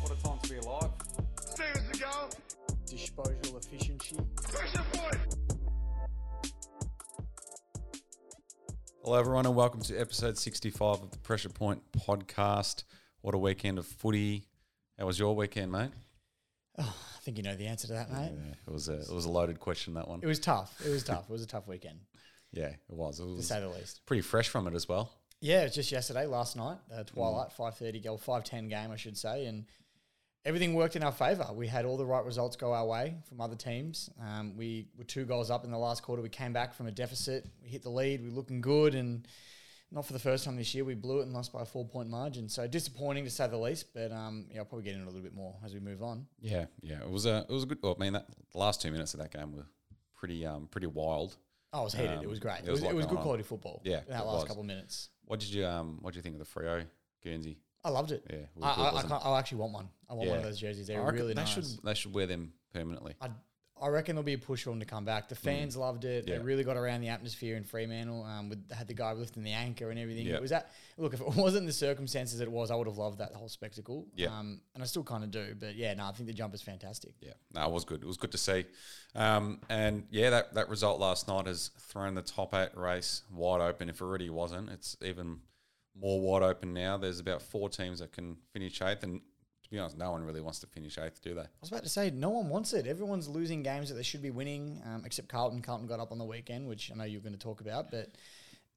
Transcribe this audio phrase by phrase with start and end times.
[0.00, 0.90] What a time to be alive.
[1.36, 2.28] seconds to go.
[2.86, 3.43] Disposal
[9.04, 12.84] Hello, everyone, and welcome to episode 65 of the Pressure Point podcast.
[13.20, 14.46] What a weekend of footy.
[14.98, 15.90] How was your weekend, mate?
[16.78, 16.84] I
[17.20, 18.32] think you know the answer to that, mate.
[18.34, 20.20] Yeah, it was a it was a loaded question that one.
[20.22, 20.74] It was tough.
[20.84, 21.24] It was tough.
[21.28, 22.00] It was a tough weekend,
[22.50, 23.20] Yeah, it was.
[23.20, 24.00] It to say the least.
[24.06, 25.12] pretty fresh from it as well.
[25.40, 28.90] Yeah, it was just yesterday, last night, uh, Twilight, five thirty goal, five ten game,
[28.90, 29.66] I should say, and
[30.44, 31.46] everything worked in our favour.
[31.52, 34.10] We had all the right results go our way from other teams.
[34.20, 36.22] Um, we were two goals up in the last quarter.
[36.22, 37.46] We came back from a deficit.
[37.62, 38.22] We hit the lead.
[38.22, 39.26] We were looking good, and
[39.90, 41.84] not for the first time this year, we blew it and lost by a four
[41.86, 42.48] point margin.
[42.48, 43.94] So disappointing to say the least.
[43.94, 46.26] But um, yeah, I'll probably get into a little bit more as we move on.
[46.40, 47.00] Yeah, yeah.
[47.00, 47.78] It was a it was a good.
[47.82, 49.66] Well, I mean, that the last two minutes of that game were
[50.14, 51.36] pretty um pretty wild.
[51.72, 52.10] Oh, it was heated.
[52.12, 52.60] it Um, was great.
[52.64, 53.22] It was was, it was good on.
[53.24, 53.80] quality football.
[53.84, 54.44] Yeah, in that it last was.
[54.44, 55.08] couple of minutes.
[55.24, 56.84] What did you um What did you think of the Freo
[57.22, 57.58] Guernsey?
[57.84, 58.24] I loved it.
[58.30, 59.88] Yeah, I, good, I, I, can't, I actually want one.
[60.08, 60.86] I want one of those jerseys.
[60.86, 61.00] There.
[61.00, 61.50] I They're really they nice.
[61.50, 63.14] should they should wear them permanently.
[63.20, 63.28] I,
[63.80, 65.28] I reckon there'll be a push for them to come back.
[65.28, 66.24] The fans loved it.
[66.24, 66.28] Mm.
[66.28, 66.38] Yeah.
[66.38, 68.24] They really got around the atmosphere in Fremantle.
[68.24, 70.26] Um, with, had the guy lifting the anchor and everything.
[70.26, 70.36] Yeah.
[70.36, 70.70] It was that.
[70.96, 74.06] Look, if it wasn't the circumstances it was, I would have loved that whole spectacle.
[74.14, 74.28] Yeah.
[74.28, 75.54] Um, and I still kind of do.
[75.58, 77.14] But yeah, no, I think the jump is fantastic.
[77.20, 78.02] Yeah, no, it was good.
[78.02, 78.64] It was good to see.
[79.14, 83.60] Um, and yeah, that, that result last night has thrown the top eight race wide
[83.60, 83.88] open.
[83.88, 85.40] If it already wasn't, it's even
[85.98, 86.96] more wide open now.
[86.96, 89.02] There's about four teams that can finish eighth.
[89.02, 89.20] And
[89.62, 91.42] to be honest, no one really wants to finish eighth, do they?
[91.42, 92.86] I was about to say, no one wants it.
[92.86, 95.62] Everyone's losing games that they should be winning, um, except Carlton.
[95.62, 97.90] Carlton got up on the weekend, which I know you're going to talk about.
[97.90, 98.10] But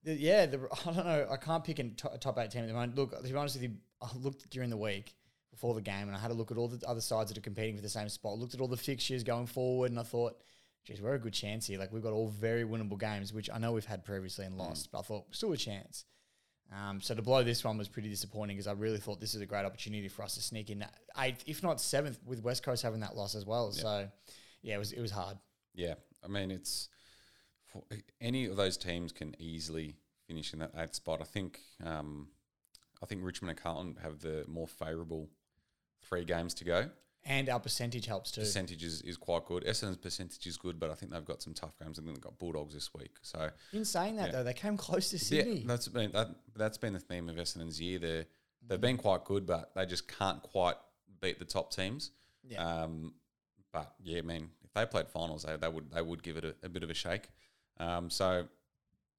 [0.03, 1.27] the, yeah, the, I don't know.
[1.31, 2.95] I can't pick a top eight team at the moment.
[2.95, 5.13] Look, to be honest with you, I looked during the week
[5.51, 7.41] before the game and I had a look at all the other sides that are
[7.41, 8.37] competing for the same spot.
[8.37, 10.39] Looked at all the fixtures going forward, and I thought,
[10.85, 11.79] geez, we're a good chance here.
[11.79, 14.91] Like we've got all very winnable games, which I know we've had previously and lost,
[14.91, 16.05] but I thought still a chance.
[16.71, 19.41] Um, so to blow this one was pretty disappointing because I really thought this is
[19.41, 20.85] a great opportunity for us to sneak in
[21.17, 23.71] eighth, if not seventh, with West Coast having that loss as well.
[23.71, 24.07] So
[24.61, 25.37] yeah, it was it was hard.
[25.73, 26.89] Yeah, I mean, it's
[27.65, 27.83] for,
[28.19, 29.95] any of those teams can easily
[30.27, 31.21] finish in that eighth spot.
[31.21, 32.27] I think, um,
[33.01, 35.29] I think Richmond and Carlton have the more favourable
[36.01, 36.89] three games to go.
[37.25, 38.41] And our percentage helps too.
[38.41, 39.63] percentage is, is quite good.
[39.65, 41.99] Essendon's percentage is good, but I think they've got some tough games.
[41.99, 43.15] I think they've got Bulldogs this week.
[43.21, 44.31] So In saying that Yeah.
[44.37, 45.59] though, they came close to Sydney.
[45.59, 47.99] yeah, that's been that, that's been the theme of Essendon's year.
[47.99, 48.25] They
[48.65, 50.77] they've been quite good, but they just can't quite
[51.19, 52.11] beat the top teams.
[52.47, 52.63] Yeah.
[52.65, 53.13] Um,
[53.73, 56.45] but yeah, I mean, if they played finals, they, they would they would give it
[56.45, 57.23] a, a bit of a shake.
[57.77, 58.47] Um, so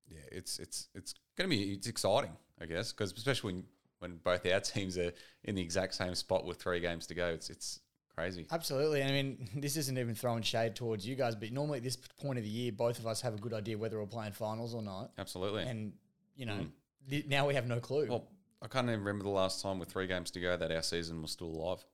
[0.08, 3.64] yeah, it's it's it's going to be it's exciting, I guess, because especially when
[3.98, 5.12] when both our teams are
[5.44, 7.80] in the exact same spot with three games to go, it's it's
[8.18, 8.46] crazy.
[8.50, 9.02] Absolutely.
[9.02, 12.38] I mean, this isn't even throwing shade towards you guys, but normally at this point
[12.38, 14.82] of the year, both of us have a good idea whether we're playing finals or
[14.82, 15.12] not.
[15.18, 15.62] Absolutely.
[15.62, 15.92] And,
[16.36, 17.10] you know, hmm.
[17.10, 18.06] th- now we have no clue.
[18.08, 18.28] Well,
[18.60, 21.22] I can't even remember the last time with three games to go that our season
[21.22, 21.84] was still alive.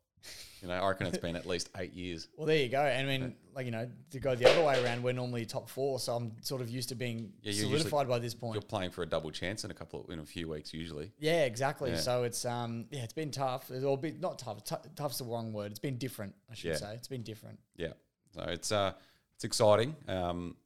[0.63, 2.29] You know, I reckon it's been at least eight years.
[2.39, 2.81] Well, there you go.
[2.81, 5.69] And I mean, like, you know, to go the other way around, we're normally top
[5.69, 5.99] four.
[6.01, 8.55] So I'm sort of used to being Yeah, you're usually- solidified by this point.
[8.55, 11.13] You're playing for a double chance in a couple of, in a few weeks usually.
[11.19, 11.91] Yeah, exactly.
[11.91, 11.99] Yeah.
[11.99, 13.71] So it's, um, yeah, it's been tough.
[13.71, 14.65] It's all been, not tough.
[14.65, 15.71] T- tough's the wrong word.
[15.71, 16.77] It's been different, I should Yeah.
[16.77, 16.95] say.
[16.95, 17.59] It's been different.
[17.77, 17.93] Yeah,
[18.35, 18.93] so it's uh,
[19.35, 19.95] it's exciting.
[20.09, 20.57] Um,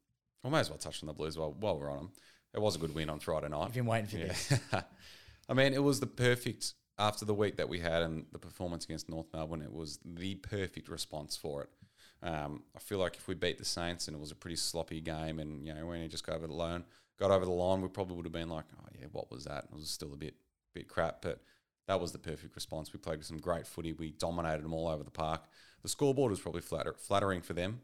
[0.45, 2.11] I may as well touch on the Blues while while we're on them.
[2.55, 3.65] It was a good win on Friday night.
[3.65, 4.53] I've been waiting for this.
[5.49, 8.85] I mean, it was the perfect after the week that we had and the performance
[8.85, 9.63] against North Melbourne.
[9.63, 11.71] It was the perfect response for it.
[12.23, 15.01] Um, I feel like if we beat the Saints and it was a pretty sloppy
[15.01, 16.85] game, and you know we only just got over the line,
[17.19, 19.65] got over the line, we probably would have been like, oh yeah, what was that?
[19.65, 20.35] It was still a bit
[20.75, 21.41] bit crap, but
[21.87, 22.93] that was the perfect response.
[22.93, 23.93] We played some great footy.
[23.93, 25.43] We dominated them all over the park.
[25.83, 27.81] The scoreboard was probably flatter, flattering for them.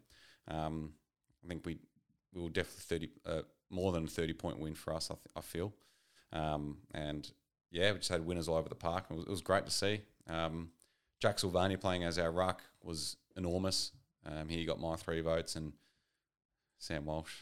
[0.48, 0.92] Um,
[1.44, 1.78] I think we
[2.32, 5.10] we were definitely thirty uh, more than a thirty point win for us.
[5.10, 5.72] I, th- I feel,
[6.32, 7.30] um, and
[7.74, 9.06] yeah, we just had winners all over the park.
[9.10, 10.00] It was, it was great to see.
[10.28, 10.70] Um,
[11.18, 13.90] Jack Silvagni playing as our ruck was enormous.
[14.24, 15.72] Um, he got my three votes, and
[16.78, 17.32] Sam Walsh.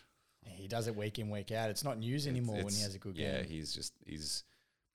[0.44, 1.68] He does it week in, week out.
[1.70, 3.40] It's not news anymore when he has a good yeah, game.
[3.42, 4.44] Yeah, he's just he's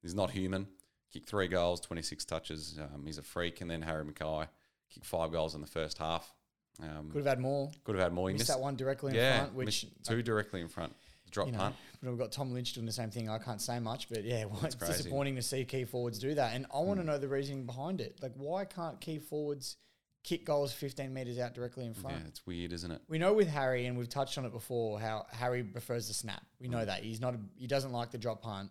[0.01, 0.68] he's not human.
[1.13, 2.78] Kicked three goals, twenty six touches.
[2.80, 3.62] Um, he's a freak.
[3.62, 4.48] And then Harry McKay
[4.89, 6.34] kicked five goals in the first half.
[6.81, 7.72] Um, Could have had more.
[7.84, 8.30] could have had more.
[8.30, 10.94] He Missed that one directly in yeah, front, which two directly in front.
[11.31, 11.75] Drop you know, punt.
[12.01, 13.29] but we've got Tom Lynch doing the same thing.
[13.29, 14.94] I can't say much, but yeah, well, it's crazy.
[14.94, 14.97] Hmm.
[14.97, 16.56] disappointing to see key forwards do that.
[16.56, 18.19] And I want to know the reasoning behind it.
[18.21, 19.77] Like, why can't key forwards
[20.24, 22.18] kick goals 15 metres out directly in front?
[22.18, 23.01] Yeah, it's weird, isn't it?
[23.07, 26.44] We know with Harry, and we've touched on it before, how Harry prefers the snap.
[26.59, 26.71] We Mm.
[26.71, 27.33] know that he's not.
[27.35, 28.69] A, he doesn't like the drop punt.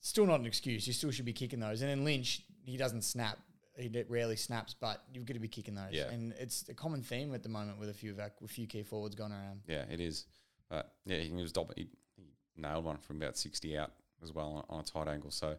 [0.00, 0.86] Still not an excuse.
[0.86, 1.80] You still should be kicking those.
[1.82, 3.38] And then Lynch, he doesn't snap.
[3.76, 5.92] He rarely snaps, but you've got to be kicking those.
[5.92, 6.10] Yeah.
[6.10, 8.66] And it's a common theme at the moment with a few of our, a few
[8.66, 9.60] key forwards going around.
[9.68, 10.26] Yeah, it is.
[10.68, 12.24] But yeah, he was dob- he, he
[12.56, 13.92] nailed one from about sixty out
[14.22, 15.30] as well on, on a tight angle.
[15.30, 15.56] So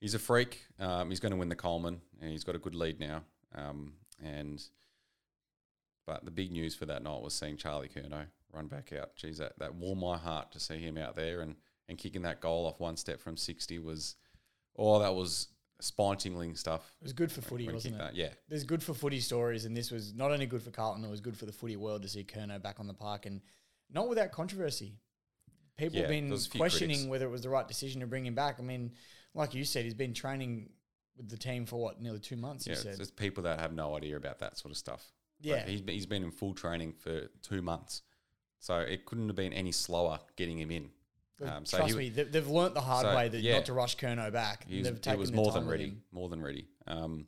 [0.00, 0.64] he's a freak.
[0.78, 3.22] Um, he's going to win the Coleman, and he's got a good lead now.
[3.54, 4.62] Um, and
[6.06, 9.14] but the big news for that night was seeing Charlie Curnow run back out.
[9.14, 11.54] Geez, that, that warmed my heart to see him out there and,
[11.88, 14.16] and kicking that goal off one step from sixty was,
[14.76, 15.48] oh, that was
[15.80, 16.94] spine tingling stuff.
[17.00, 17.98] It was good for footy, wasn't it?
[17.98, 18.14] that.
[18.14, 21.10] Yeah, There's good for footy stories, and this was not only good for Carlton, it
[21.10, 23.40] was good for the footy world to see Curnow back on the park, and
[23.92, 24.94] not without controversy.
[25.76, 27.10] People Yeah, have been there was a few questioning critics.
[27.10, 28.56] whether it was the right decision to bring him back.
[28.58, 28.92] I mean,
[29.34, 30.70] like you said, he's been training
[31.16, 32.66] with the team for what nearly two months.
[32.66, 32.74] yeah.
[32.84, 35.04] you It's, people that have no idea about that sort of stuff.
[35.40, 38.02] yeah, Like, he's been, he's been in full training for two months,
[38.58, 40.90] so it couldn't have been any slower getting him in.
[41.44, 43.54] Um, so trust he, me, they, they've learnt the hard so, way that yeah.
[43.54, 44.64] not to rush Curnow back.
[44.68, 46.66] he was, they've he taken was more than ready, more than ready.
[46.88, 47.26] Um,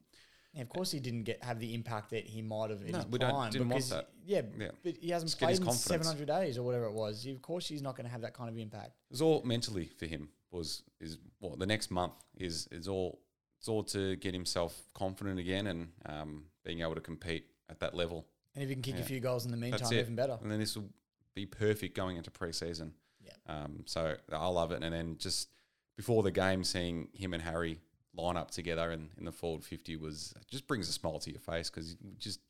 [0.53, 2.99] Yeah, of course, he didn't get have the impact that he might have in No,
[2.99, 3.39] his we don't- prime.
[3.39, 4.11] want because, that.
[4.25, 4.71] Yeah, Yeah.
[4.83, 7.25] but he hasn't Just played in 700 days or whatever it was.
[7.27, 8.89] Of course, he's not going to have that kind of impact.
[9.09, 10.29] it was all mentally for him.
[10.51, 13.21] Was is well, the next month is is all
[13.59, 17.95] it's all to get himself confident again and um, being able to compete at that
[17.95, 18.27] level.
[18.57, 19.03] And if he can kick Yeah.
[19.03, 20.37] a few goals in the meantime, even better.
[20.43, 20.89] And then this will
[21.35, 22.91] be perfect going into preseason.
[23.21, 23.33] Yeah.
[23.47, 24.83] Um, so I love it.
[24.83, 25.51] And then just
[25.97, 27.81] before the game, seeing him and Harry
[28.15, 31.41] line up together in, in the forward 50 was just brings a smile to your
[31.41, 32.41] face because just,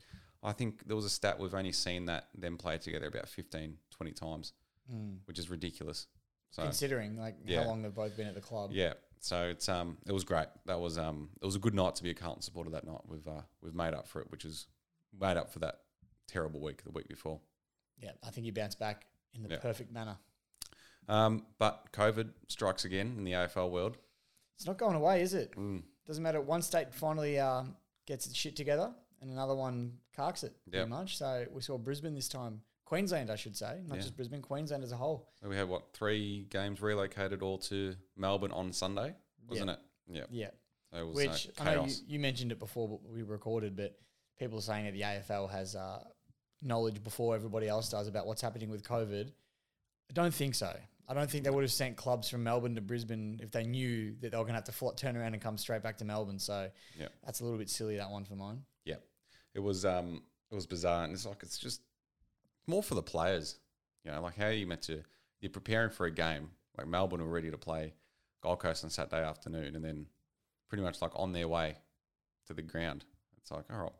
[0.42, 3.76] I think there was a stat we've only seen that them play together about 15,
[3.90, 4.52] 20 times,
[5.26, 6.06] which is ridiculous.
[6.50, 7.62] So Considering like Yeah.
[7.62, 8.70] how long they've both been at the club.
[8.72, 10.48] yeah, so it's um it was great.
[10.66, 13.02] That was um it was a good night to be a Carlton supporter that night.
[13.06, 14.66] We've uh, we've made up for it, which is
[15.20, 15.80] made up for that
[16.26, 17.38] terrible week the week before.
[17.98, 19.58] Yeah, I think you bounced back in the Yeah.
[19.58, 20.16] perfect manner.
[21.08, 23.96] Um, but COVID strikes again in the AFL world.
[24.60, 25.52] It's not going away, is it?
[25.56, 25.82] Mm.
[26.06, 26.38] Doesn't matter.
[26.38, 27.62] One state finally uh,
[28.06, 28.92] gets its shit together,
[29.22, 30.72] and another one carks it Yep.
[30.72, 31.16] pretty much.
[31.16, 34.02] So we saw Brisbane this time, Queensland, I should say, not Yeah.
[34.02, 35.30] just Brisbane, Queensland as a whole.
[35.40, 39.14] So we had what three games relocated all to Melbourne on Sunday,
[39.48, 39.78] wasn't it?
[40.06, 40.24] Yeah.
[40.28, 40.50] Yeah,
[40.92, 43.98] So it was which uh, I know you, you mentioned it before we recorded, but
[44.38, 46.04] people are saying that the AFL has uh,
[46.60, 49.28] knowledge before everybody else does about what's happening with COVID.
[49.30, 50.78] I don't think so.
[51.10, 54.14] I don't think they would have sent clubs from Melbourne to Brisbane if they knew
[54.20, 56.04] that they were going to have to fl- turn around and come straight back to
[56.04, 56.38] Melbourne.
[56.38, 57.08] So Yeah.
[57.24, 58.62] that's a little bit silly that one for mine.
[58.84, 58.98] Yeah,
[59.52, 60.22] it was um
[60.52, 61.80] it was bizarre, and it's like it's just
[62.68, 63.58] more for the players.
[64.04, 65.02] You know, like how are you meant to?
[65.40, 66.50] You're preparing for a game.
[66.78, 67.92] Like Melbourne were ready to play
[68.40, 70.06] Gold Coast on Saturday afternoon, and then
[70.68, 71.76] pretty much like on their way
[72.46, 73.04] to the ground.
[73.38, 73.92] It's like, all right,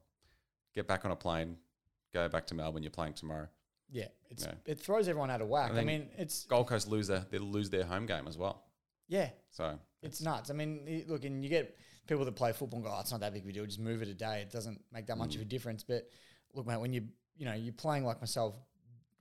[0.74, 1.56] get back on a plane,
[2.14, 2.84] go back to Melbourne.
[2.84, 3.48] You're playing tomorrow.
[3.92, 4.54] Yeah, it's Yeah.
[4.66, 5.70] it throws everyone out of whack.
[5.70, 8.36] And I then mean, it's Gold Coast lose their they lose their home game as
[8.38, 8.64] well.
[9.08, 10.50] yeah, So it's nuts.
[10.50, 11.76] I mean, look, and you get
[12.06, 13.66] people that play football and go, oh, it's not that big of a deal.
[13.66, 14.40] Just move it a day.
[14.42, 15.20] It doesn't make that Mm.
[15.20, 15.82] much of a difference.
[15.84, 16.08] But
[16.54, 18.54] look, mate, when you you know you're playing like myself,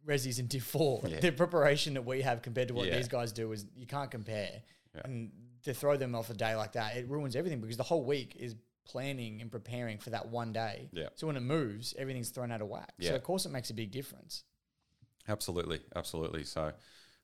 [0.06, 1.20] Resi's in Div Four, Yeah.
[1.20, 2.98] the preparation that we have compared to what Yeah.
[2.98, 4.62] these guys do is you can't compare.
[4.96, 5.02] Yeah.
[5.06, 5.32] And
[5.64, 8.36] to throw them off a day like that, it ruins everything because the whole week
[8.38, 8.56] is
[8.86, 10.90] planning and preparing for that one day.
[10.94, 11.10] Yeah.
[11.16, 12.94] So when it moves, everything's thrown out of whack.
[13.00, 13.16] So Yeah.
[13.16, 14.44] of course it makes a big difference.
[15.28, 16.44] Absolutely, absolutely.
[16.44, 16.72] So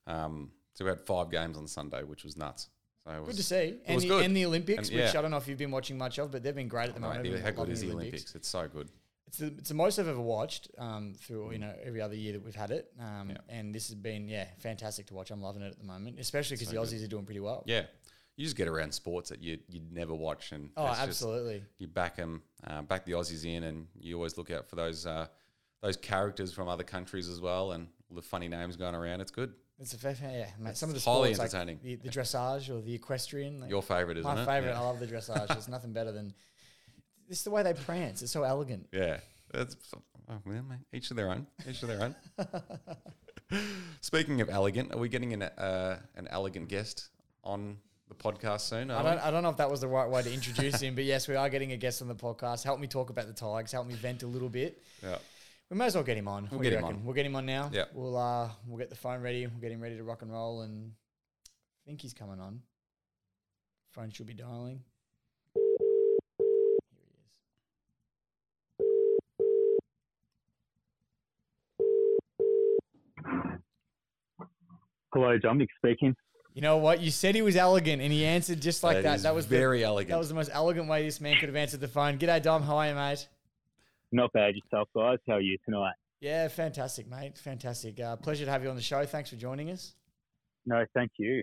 [0.06, 2.68] um, so we had five games on Sunday, which was nuts.
[3.04, 3.76] So it was, Good to see.
[3.86, 4.24] And the, good.
[4.24, 5.14] and the Olympics, And, which.
[5.14, 7.00] I don't know if you've been watching much of, but they've been great at the
[7.00, 7.40] moment.
[7.42, 8.34] How good is the Olympics?
[8.34, 8.88] It's so good.
[9.28, 12.32] It's the, it's the most I've ever watched um, through you know every other year
[12.34, 13.36] that we've had it, um, Yeah.
[13.48, 15.32] and this has been yeah fantastic to watch.
[15.32, 16.88] I'm loving it at the moment, especially because So the good.
[16.88, 17.64] Aussies are doing pretty well.
[17.66, 17.82] Yeah,
[18.36, 21.64] you just get around sports that you you'd never watch, and Oh, it's just- absolutely.
[21.78, 25.06] you back them, uh, back the Aussies in, and you always look out for those
[25.06, 25.26] uh,
[25.86, 29.20] those characters from other countries as well, and all the funny names going around.
[29.20, 29.52] It's good.
[29.78, 30.76] It's a fair, yeah, mate.
[30.76, 31.80] Some of the It's highly sports, like entertaining.
[31.82, 33.60] the, the dressage or the equestrian.
[33.60, 34.46] like, Your favorite, isn't my it?
[34.46, 34.70] favorite.
[34.70, 34.80] Yeah.
[34.80, 35.48] I love the dressage.
[35.48, 36.34] There's nothing better than
[37.28, 38.22] it's the way they prance.
[38.22, 38.88] It's so elegant.
[38.92, 39.18] Yeah,
[39.52, 39.76] that's
[40.28, 41.46] oh, mate, each of their own.
[41.68, 42.16] Each of their own.
[44.00, 47.10] Speaking of elegant, are we getting an uh, an elegant guest
[47.44, 47.76] on
[48.08, 48.90] the podcast soon?
[48.90, 49.20] I don't, we?
[49.20, 51.36] I don't know if that was the right way to introduce him, but yes, we
[51.36, 52.64] are getting a guest on the podcast.
[52.64, 53.72] Help me talk about the Tigers.
[53.72, 54.82] Help me vent a little bit.
[55.02, 55.18] Yeah.
[55.70, 56.48] We may as well get him on.
[56.50, 56.98] We'll get him reckon?
[56.98, 57.04] on.
[57.04, 57.70] We'll get him on now.
[57.72, 57.84] Yeah.
[57.92, 59.46] We'll uh we'll get the phone ready.
[59.46, 60.62] We'll get him ready to rock and roll.
[60.62, 60.92] And
[61.84, 62.62] I think he's coming on.
[63.92, 64.82] Phone should be dialing.
[65.54, 67.26] Here he is.
[75.12, 76.14] Hello, Dominic speaking.
[76.54, 77.00] You know what?
[77.00, 79.22] You said he was elegant, and he answered just like that.
[79.22, 80.10] That was the- very elegant.
[80.10, 82.18] That was the most elegant way this man could have answered the phone.
[82.18, 82.62] G'day, Dom.
[82.62, 83.28] How are you, mate?
[84.16, 85.18] Not bad yourself, guys.
[85.28, 85.92] How are you tonight?
[86.20, 87.36] Yeah, fantastic, mate.
[87.36, 88.00] Fantastic.
[88.00, 89.04] Uh, pleasure to have you on the show.
[89.04, 89.94] Thanks for joining us.
[90.64, 91.42] No, thank you.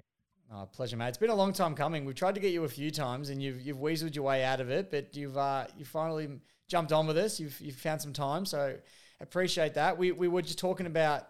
[0.51, 1.09] Oh, pleasure, mate.
[1.09, 2.03] It's been a long time coming.
[2.03, 4.59] We've tried to get you a few times, and you've you've weaseled your way out
[4.59, 7.39] of it, but you've uh, you finally jumped on with us.
[7.39, 8.75] You've you've found some time, so
[9.21, 9.99] appreciate that.
[9.99, 11.27] We we were just talking about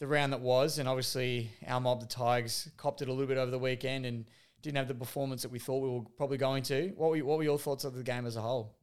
[0.00, 3.38] the round that was, and obviously our mob, the Tigers, copped it a little bit
[3.38, 4.24] over the weekend and
[4.60, 6.88] didn't have the performance that we thought we were probably going to.
[6.96, 8.74] What were what were your thoughts of the game as a whole?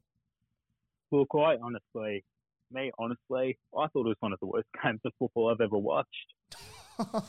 [1.11, 2.23] Well, quite honestly,
[2.71, 5.77] me honestly, I thought it was one of the worst games of football I've ever
[5.77, 6.09] watched.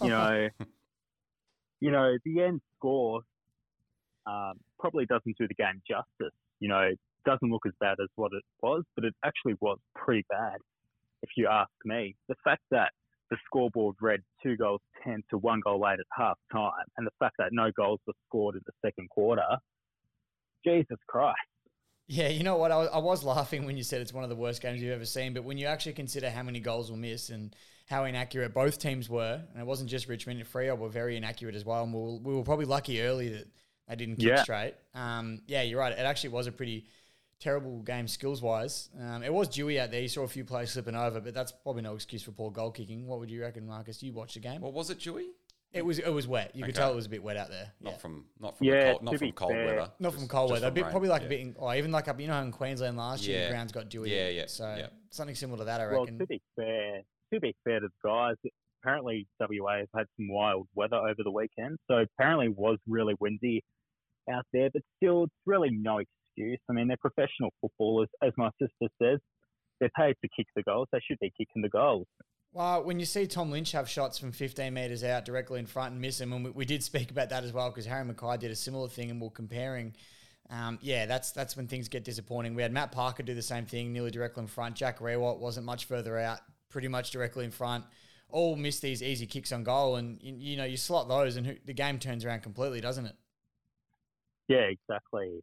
[0.03, 0.49] You know,
[1.81, 3.21] you know, the end score
[4.27, 6.35] um, probably doesn't do the game justice.
[6.61, 9.79] You know, it doesn't look as bad as what it was, but it actually was
[9.95, 10.57] pretty bad,
[11.23, 12.17] if you ask me.
[12.29, 12.91] The fact that
[13.31, 17.13] the scoreboard read two goals ten to one goal late at half time, and the
[17.19, 19.59] fact that no goals were scored in the second quarter,
[20.65, 21.37] Jesus Christ.
[22.11, 22.73] Yeah, you know what?
[22.73, 24.95] I was, I was laughing when you said it's one of the worst games you've
[24.95, 27.55] ever seen, but when you actually consider how many goals were missed and
[27.87, 31.55] how inaccurate both teams were, and it wasn't just Richmond and Freo were very inaccurate
[31.55, 33.47] as well, and we were, we were probably lucky early that
[33.89, 34.43] they didn't kick Yeah.
[34.43, 34.75] straight.
[34.95, 35.93] Um, yeah, you're right.
[35.93, 36.87] It actually was a pretty
[37.41, 38.89] terrible game skills wise.
[38.99, 40.01] Um, it was dewy out there.
[40.01, 42.71] You saw a few players slipping over, but that's probably no excuse for poor goal
[42.71, 43.07] kicking.
[43.07, 44.03] What would you reckon, Marcus?
[44.03, 44.63] You watched the game?
[44.63, 45.29] What was it, dewy?
[45.73, 46.57] It was it was wet.
[46.57, 46.81] You could Okay.
[46.81, 47.73] tell it was a bit wet out there.
[47.81, 47.97] Not Yeah.
[47.99, 49.93] from not from Yeah, the cold, to not be from cold fair- weather.
[50.01, 51.27] Not just- from cold just weather, a from bit, rain, probably like yeah.
[51.27, 53.45] a bit, in, or even like up, you know, how in Queensland last year, Yeah.
[53.49, 54.11] the grounds got dewy.
[54.11, 54.89] Yeah, yeah, So yeah.
[55.11, 56.19] something similar to that, I Well, reckon.
[56.19, 57.03] to be fair,
[57.35, 58.37] to be fair to the guys,
[58.83, 63.15] apparently WA has had some wild weather over the weekend, so apparently it was really
[63.21, 63.63] windy
[64.31, 64.71] out there.
[64.71, 66.61] But still, it's really no excuse.
[66.71, 69.21] I mean, they're professional footballers, as my sister says.
[69.81, 70.89] They're paid to kick the goals.
[70.93, 72.07] They should be kicking the goals.
[72.53, 75.93] Well, when you see Tom Lynch have shots from 15 metres out directly in front
[75.93, 78.39] and miss them, and we, we did speak about that as well because Harry McKay
[78.39, 79.95] did a similar thing and we're comparing.
[80.51, 82.55] Um, yeah, that's that's when things get disappointing.
[82.55, 84.77] We had Matt Parker do the same thing, nearly directly in front.
[84.77, 86.41] Jack Riewoldt wasn't much further out,
[86.71, 87.85] pretty much directly in front.
[88.31, 91.47] All missed these easy kicks on goal, and you, you know you slot those, and
[91.47, 93.17] who, the game turns around completely, doesn't it?
[94.49, 95.43] Yeah, exactly.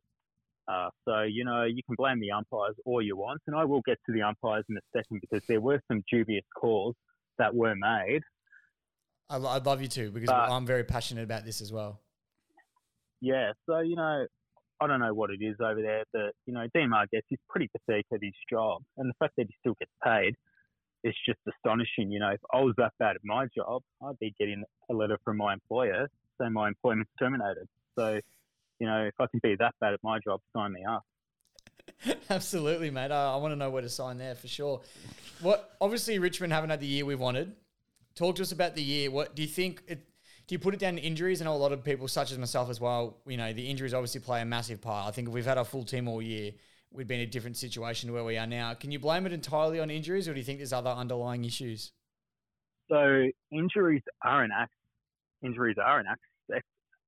[0.68, 3.82] Uh, so, you know, you can blame the umpires all you want, and I will
[3.86, 6.96] get to the umpires in a second because there were some dubious calls
[7.38, 8.22] that were made.
[9.30, 12.02] I, I'd love you to because But- I'm very passionate about this as well.
[13.22, 14.28] Yeah, so you know,
[14.82, 17.70] I don't know what it is over there, but you know, Dean gets he's pretty
[17.70, 20.36] pathetic at his job, and the fact that he still gets paid
[21.04, 22.12] is just astonishing.
[22.12, 25.18] You know, if I was that bad at my job, I'd be getting a letter
[25.24, 26.08] from my employer
[26.40, 27.68] saying my employment's terminated.
[27.98, 28.20] So,
[28.80, 31.04] you know, if I can be that bad at my job, sign me up.
[32.30, 33.12] Absolutely, mate.
[33.12, 34.82] I, I want to know where to sign there for sure.
[35.42, 37.54] What obviously Richmond haven't had the year we wanted.
[38.16, 39.12] Talk to us about the year.
[39.12, 39.84] What do you think?
[39.88, 40.08] It,
[40.48, 41.42] do you put it down to injuries?
[41.42, 43.18] I know a lot of people, such as myself as well.
[43.26, 45.08] You know, the injuries obviously play a massive part.
[45.08, 46.52] I think if we've had our full team all year,
[46.92, 48.74] we'd be in a different situation to where we are now.
[48.74, 51.92] Can you blame it entirely on injuries, or do you think there's other underlying issues?
[52.90, 54.74] So injuries are an act.
[55.42, 56.22] Injuries are an act.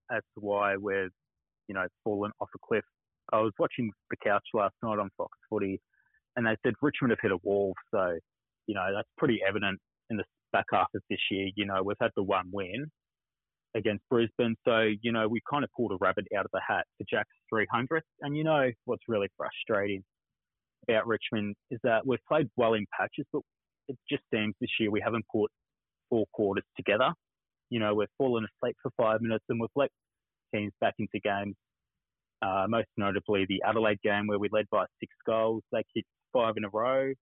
[0.09, 1.11] That's why we've,
[1.67, 2.83] you know, fallen off a cliff.
[3.33, 5.79] I was watching the couch last night on Fox Footy,
[6.35, 7.73] and they said Richmond have hit a wall.
[7.93, 8.17] So,
[8.67, 11.49] you know, that's pretty evident in the back half of this year.
[11.55, 12.85] You know, we've had the one win
[13.75, 16.85] against Brisbane, so you know we kind of pulled a rabbit out of the hat
[16.97, 18.01] for Jack's 300th.
[18.21, 20.03] And you know what's really frustrating
[20.87, 23.41] about Richmond is that we've played well in patches, but
[23.87, 25.51] it just seems this year we haven't put
[26.09, 27.11] four quarters together.
[27.69, 29.89] You know, we've fallen asleep for five minutes and we've let
[30.53, 31.55] teams back into games.
[32.41, 35.63] Uh, most notably, the Adelaide game where we led by six goals.
[35.71, 37.13] They kicked five in a row.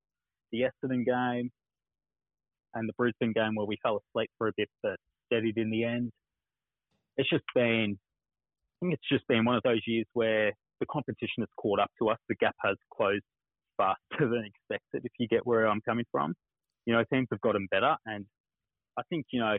[0.51, 1.51] The Essendon game
[2.73, 5.83] and the Brisbane game where we fell asleep for a bit but steadied in the
[5.83, 6.11] end.
[7.17, 11.39] It's just been, I think it's just been one of those years where the competition
[11.39, 12.17] has caught up to us.
[12.27, 13.23] The gap has closed
[13.77, 16.33] faster than expected, if you get where I'm coming from.
[16.85, 18.25] You know, teams have gotten better and
[18.97, 19.57] I think, you know,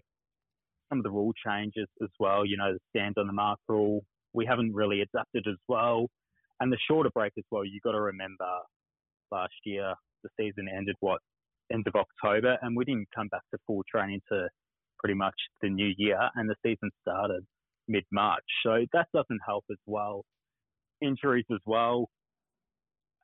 [0.88, 4.02] some of the rule changes as well, you know, the stand on the mark rule,
[4.32, 6.08] we haven't really adapted as well.
[6.60, 8.46] And the shorter break as well, you've got to remember
[9.30, 11.20] last year, the season ended what,
[11.72, 14.48] end of October, and we didn't come back to full training to
[14.98, 17.44] pretty much the new year, and the season started
[17.88, 18.44] mid March.
[18.64, 20.24] So that doesn't help as well.
[21.02, 22.08] Injuries as well.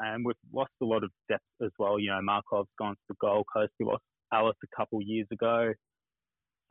[0.00, 1.99] and we've lost a lot of depth as well.
[1.99, 3.73] You know, Markov's gone to the Gold Coast.
[3.78, 4.02] We lost
[4.33, 5.73] Ellis a couple years ago.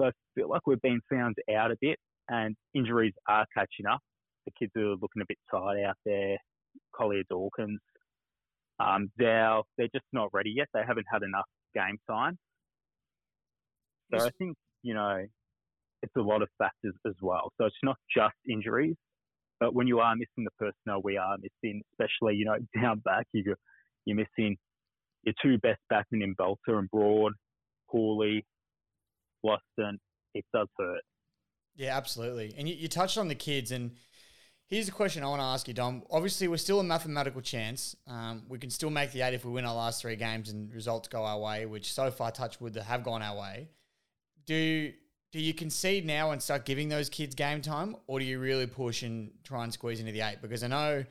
[0.02, 4.00] So I feel like we've been found out a bit, and injuries are catching up.
[4.46, 6.38] The kids are looking a bit tired out there.
[6.96, 7.80] Collier Dawkins,
[8.80, 10.68] um, Dow, they're just not ready yet.
[10.74, 12.38] They haven't had enough game time.
[14.12, 15.24] So I think, you know,
[16.02, 17.52] it's a lot of factors as well.
[17.60, 18.96] So it's not just injuries,
[19.60, 23.28] but when you are missing the personnel we are missing, especially, you know, down back,
[23.34, 23.54] you,
[24.06, 24.58] you're missing
[25.24, 27.34] your two best backmen in Balta and Broad,
[27.92, 28.44] Cooley,
[29.44, 30.00] Boston.
[30.34, 31.02] It does hurt.
[31.76, 32.54] Yeah, absolutely.
[32.58, 33.92] And you, you touched on the kids, and
[34.68, 36.04] here's a question I want to ask you, Dom.
[36.12, 37.96] Obviously, we're still a mathematical chance.
[38.08, 40.74] Um, we can still make the eight if we win our last three games and
[40.74, 43.70] results go our way, which so far, touch wood, that have gone our way.
[44.46, 44.92] Do
[45.32, 48.68] do you concede now and start giving those kids game time, or do you really
[48.68, 50.42] push and try and squeeze into the eight?
[50.42, 51.06] Because I know,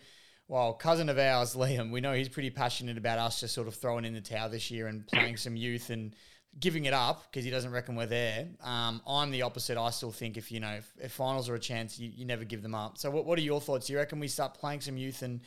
[0.47, 3.75] well, cousin of ours, Liam, we know he's pretty passionate about us just sort of
[3.75, 6.15] throwing in the towel this year and playing some youth and
[6.59, 8.49] giving it up because he doesn't reckon we're there.
[8.63, 9.79] Um, I'm the opposite.
[9.79, 12.45] I still think if you know if, if finals are a chance, you, you never
[12.45, 12.99] give them up.
[12.99, 13.87] So what, what are your thoughts?
[13.87, 15.41] Do you reckon we start playing some youth and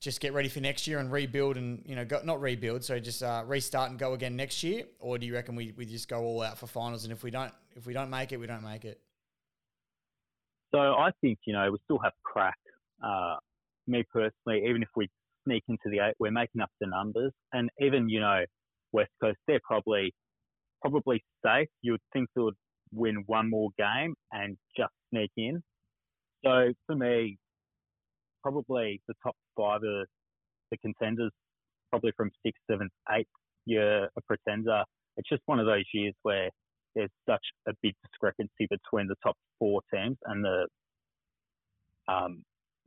[0.00, 2.98] just get ready for next year and rebuild and you know go, not rebuild, so
[2.98, 6.08] just uh, restart and go again next year, or do you reckon we, we just
[6.08, 8.46] go all out for finals and if we don't if we don't make it, we
[8.46, 9.00] don't make it?
[10.72, 12.58] So I think you know we still have crack.
[13.02, 13.36] Uh,
[13.86, 15.08] me personally, even if we
[15.44, 18.44] sneak into the eight, we're making up the numbers, and even you know
[18.92, 20.14] West Coast, they're probably
[20.80, 21.68] probably safe.
[21.82, 22.56] You would think they would
[22.92, 25.62] win one more game and just sneak in.
[26.44, 27.38] So for me,
[28.42, 30.06] probably the top five are
[30.70, 31.32] the contenders,
[31.90, 33.28] probably from sixth, seventh, eighth
[33.66, 34.82] year a pretender.
[35.16, 36.48] It's just one of those years where
[36.94, 40.66] there's such a big discrepancy between the top four teams and the
[42.08, 42.42] um,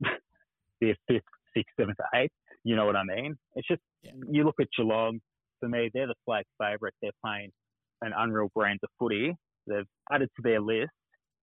[0.80, 1.22] the fifth,
[1.54, 2.32] sixth, seventh, eighth.
[2.64, 3.36] You know what I mean?
[3.54, 4.12] It's just Yeah.
[4.30, 5.20] you look at Geelong.
[5.60, 6.94] For me, they're the flag favourite.
[7.00, 7.52] They're playing
[8.02, 9.34] an unreal brand of footy.
[9.66, 10.90] They've added to their list.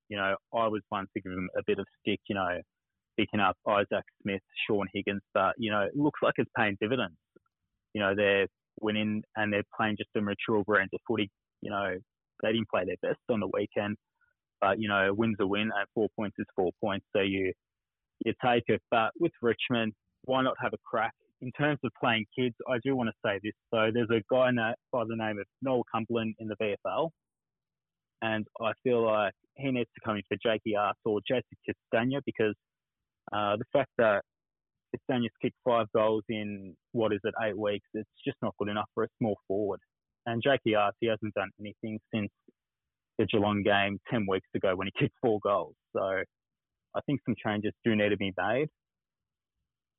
[0.10, 2.20] You know, I was one to give them a bit of stick.
[2.28, 2.60] You know,
[3.18, 7.16] picking up Isaac Smith, Shaun Higgins, but you know, it looks like it's paying dividends.
[7.94, 8.48] You know, they're
[8.82, 11.30] winning and they're playing just a mature brand of footy.
[11.62, 11.96] You know,
[12.42, 13.98] they didn't play their best on the weekend,
[14.62, 17.06] but you know, win's a win, and four points is four points.
[17.16, 17.52] So you
[18.26, 18.82] you take it.
[18.92, 19.94] But with Richmond,
[20.26, 21.14] why not have a crack?
[21.42, 23.54] In terms of playing kids, I do want to say this.
[23.74, 24.52] So there's a guy
[24.92, 27.10] by the name of Noah Cumberland in the VFL,
[28.22, 32.20] and I feel like he needs to come in for Jake Aarts or Jason Castagna
[32.26, 32.56] because
[33.32, 34.24] uh, the fact that
[34.94, 38.90] Castagna's kicked five goals in what is it eight weeks, it's just not good enough
[38.94, 39.80] for a small forward.
[40.26, 42.30] And Jake Aarts, he hasn't done anything since
[43.18, 45.76] the Geelong game ten weeks ago when he kicked four goals.
[45.96, 46.02] So
[46.96, 48.68] I think some changes do need to be made.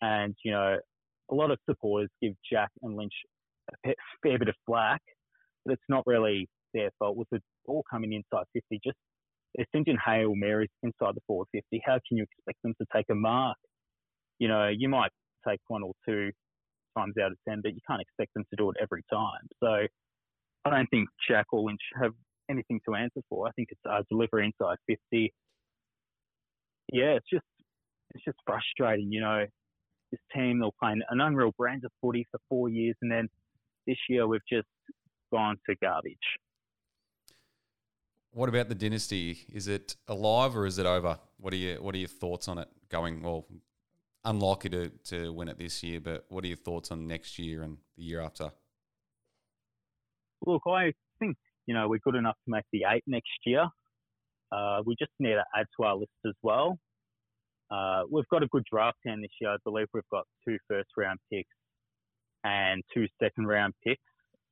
[0.03, 0.79] And you know,
[1.31, 3.12] a lot of supporters give Jack and Lynch
[3.87, 5.01] a fair bit of flack,
[5.64, 7.16] but it's not really their fault.
[7.16, 8.97] With the ball coming inside 50, just
[9.55, 11.83] they're sending Hail Marys inside the 450.
[11.85, 13.57] How can you expect them to take a mark?
[14.38, 15.11] You know, you might
[15.47, 16.31] take one or two
[16.97, 19.47] times out of 10, but you can't expect them to do it every time.
[19.62, 19.87] So
[20.64, 22.12] I don't think Jack or Lynch have
[22.51, 23.49] anything to answer for.
[23.49, 25.33] I think it's uh, delivery inside 50.
[26.93, 27.45] Yeah, it's just
[28.14, 29.12] it's just frustrating.
[29.12, 29.47] You know,
[30.11, 33.29] this team they're playing an unreal brand of footy for four years, and then
[33.87, 34.68] this year we've just
[35.33, 36.16] gone to garbage.
[38.33, 39.38] What about the dynasty?
[39.53, 41.18] Is it alive or is it over?
[41.38, 43.23] What are your What are your thoughts on it going?
[43.23, 43.46] Well,
[44.25, 47.62] unlikely to to win it this year, but what are your thoughts on next year
[47.62, 48.53] and the year after?
[50.46, 53.66] Look, I think you know we're good enough to make the eight next year.
[54.53, 56.79] Uh, we just need to add to our list as well.
[57.71, 59.51] Uh, we've got a good draft team this year.
[59.51, 61.49] I believe we've got two first round picks
[62.45, 64.03] and two second round picks.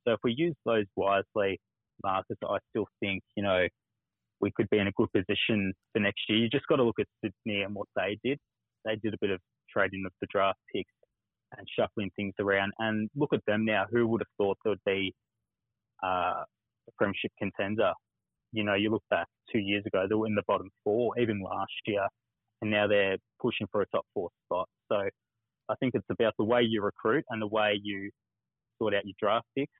[0.07, 1.59] So if we use those wisely,
[2.03, 3.67] Marcus, I still think you know
[4.41, 6.39] we could be in a good position for next year.
[6.39, 8.39] You just got to look at Sydney and what they did.
[8.85, 9.39] They did a bit of
[9.71, 10.91] trading of the draft picks
[11.57, 12.71] and shuffling things around.
[12.79, 13.85] And look at them now.
[13.91, 15.13] Who would have thought there would be
[16.03, 17.91] uh, a premiership contender?
[18.51, 21.41] You know, you look back two years ago, they were in the bottom four, even
[21.41, 22.07] last year,
[22.61, 24.67] and now they're pushing for a top four spot.
[24.91, 24.95] So
[25.69, 28.09] I think it's about the way you recruit and the way you
[28.77, 29.71] sort out your draft picks.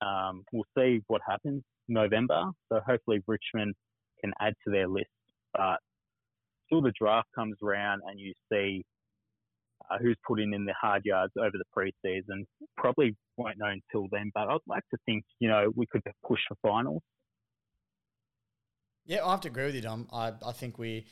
[0.00, 2.50] Um, we'll see what happens November.
[2.70, 3.74] So hopefully Richmond
[4.20, 5.10] can add to their list.
[5.52, 5.78] But
[6.68, 8.82] till the draft comes around and you see
[9.90, 12.44] uh, who's putting in the hard yards over the preseason,
[12.76, 14.30] probably won't know until then.
[14.34, 17.02] But I'd like to think, you know, we could push for finals.
[19.06, 20.08] Yeah, I have to agree with you, Dom.
[20.12, 21.06] I, I think we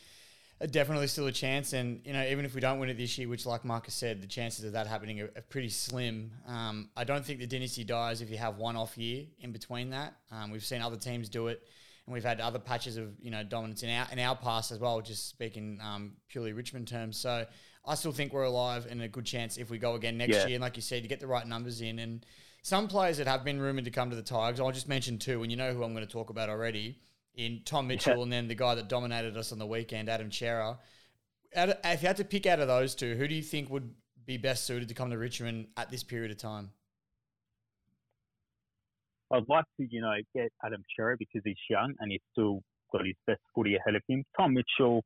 [0.66, 1.72] definitely still a chance.
[1.72, 4.20] And you know, even if we don't win it this year, which, like Marcus said,
[4.20, 6.32] the chances of that happening are, are pretty slim.
[6.46, 9.90] Um, I don't think the dynasty dies if you have one off year in between
[9.90, 10.14] that.
[10.32, 11.62] Um, we've seen other teams do it,
[12.06, 14.78] and we've had other patches of you know dominance in our in our past as
[14.78, 15.00] well.
[15.00, 17.46] Just speaking um, purely Richmond terms, so.
[17.86, 20.46] I still think we're alive and a good chance if we go again next Yeah.
[20.48, 20.54] year.
[20.56, 22.00] And like you said, you get the right numbers in.
[22.00, 22.26] And
[22.60, 25.42] some players that have been rumoured to come to the Tigers, I'll just mention two,
[25.42, 26.98] and you know who I'm going to talk about already
[27.38, 28.22] in Tom Mitchell Yeah.
[28.24, 30.78] and then the guy that dominated us on the weekend, Adam Cerra.
[31.52, 33.94] If you had to pick out of those two, who do you think would
[34.26, 36.72] be best suited to come to Richmond at this period of time?
[39.32, 42.60] I'd like to, you know, get Adam Cerra because he's young and he's still
[42.92, 44.24] got his best footy ahead of him.
[44.36, 45.04] Tom Mitchell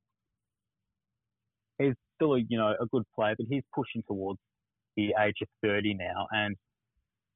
[1.79, 4.39] is still, a, you know, a good player, but he's pushing towards
[4.97, 6.27] the age of 30 now.
[6.31, 6.57] And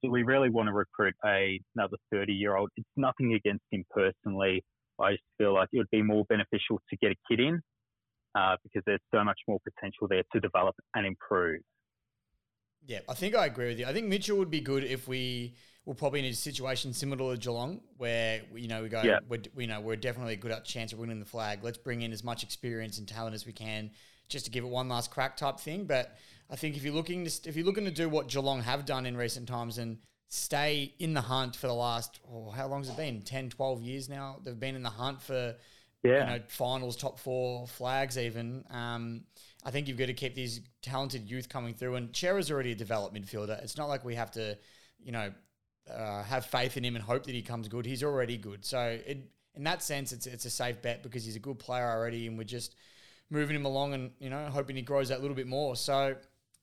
[0.01, 2.69] do we really want to recruit a, another 30 year old?
[2.77, 4.63] It's nothing against him personally.
[4.99, 7.61] I just feel like it would be more beneficial to get a kid in
[8.35, 11.61] uh, because there's so much more potential there to develop and improve.
[12.85, 13.85] Yeah, I think I agree with you.
[13.85, 15.55] I think Mitchell would be good if we
[15.85, 19.19] were probably in a situation similar to Geelong, where you know we go, Yeah.
[19.27, 21.63] we're, you know, we're definitely a good chance of winning the flag.
[21.63, 23.91] Let's bring in as much experience and talent as we can,
[24.29, 25.85] just to give it one last crack type thing.
[25.85, 26.15] But
[26.49, 29.05] I think if you're looking to, if you're looking to do what Geelong have done
[29.05, 29.97] in recent times and
[30.29, 33.21] stay in the hunt for the last, oh, how long has it been?
[33.21, 34.39] 10, 12 years now.
[34.43, 35.55] They've been in the hunt for
[36.03, 36.31] Yeah.
[36.33, 38.65] you know, finals, top four flags, even.
[38.69, 39.23] Um,
[39.63, 41.95] I think you've got to keep these talented youth coming through.
[41.95, 43.61] And Cerra's already a developed midfielder.
[43.63, 44.57] It's not like we have to,
[45.03, 45.31] you know,
[45.89, 47.85] uh, have faith in him and hope that he comes good.
[47.85, 48.65] He's already good.
[48.65, 51.89] So it, in that sense, it's it's a safe bet because he's a good player
[51.89, 52.75] already, and we're just
[53.29, 55.75] moving him along and you know hoping he grows that little bit more.
[55.77, 56.15] So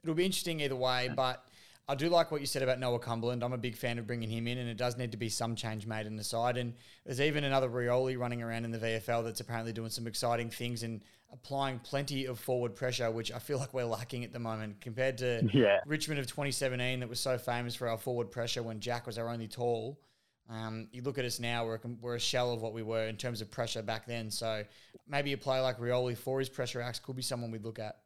[0.02, 1.44] it'll be interesting either way, but.
[1.86, 3.42] I do like what you said about Noah Cumberland.
[3.42, 5.54] I'm a big fan of bringing him in, and it does need to be some
[5.54, 6.56] change made in the side.
[6.56, 6.72] And
[7.04, 10.82] there's even another Rioli running around in the VFL that's apparently doing some exciting things
[10.82, 14.80] and applying plenty of forward pressure, which I feel like we're lacking at the moment
[14.80, 15.80] compared to Yeah.
[15.84, 19.28] Richmond of 2017 that was so famous for our forward pressure when Jack was our
[19.28, 20.00] only tall.
[20.48, 23.06] Um, you look at us now, we're, a we're a shell of what we were
[23.08, 24.30] in terms of pressure back then.
[24.30, 24.64] So
[25.06, 27.96] maybe a player like Rioli for his pressure acts could be someone we'd look at.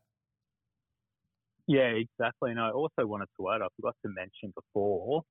[1.69, 2.51] Yeah, exactly.
[2.51, 5.23] And I also wanted to add, I forgot to mention before,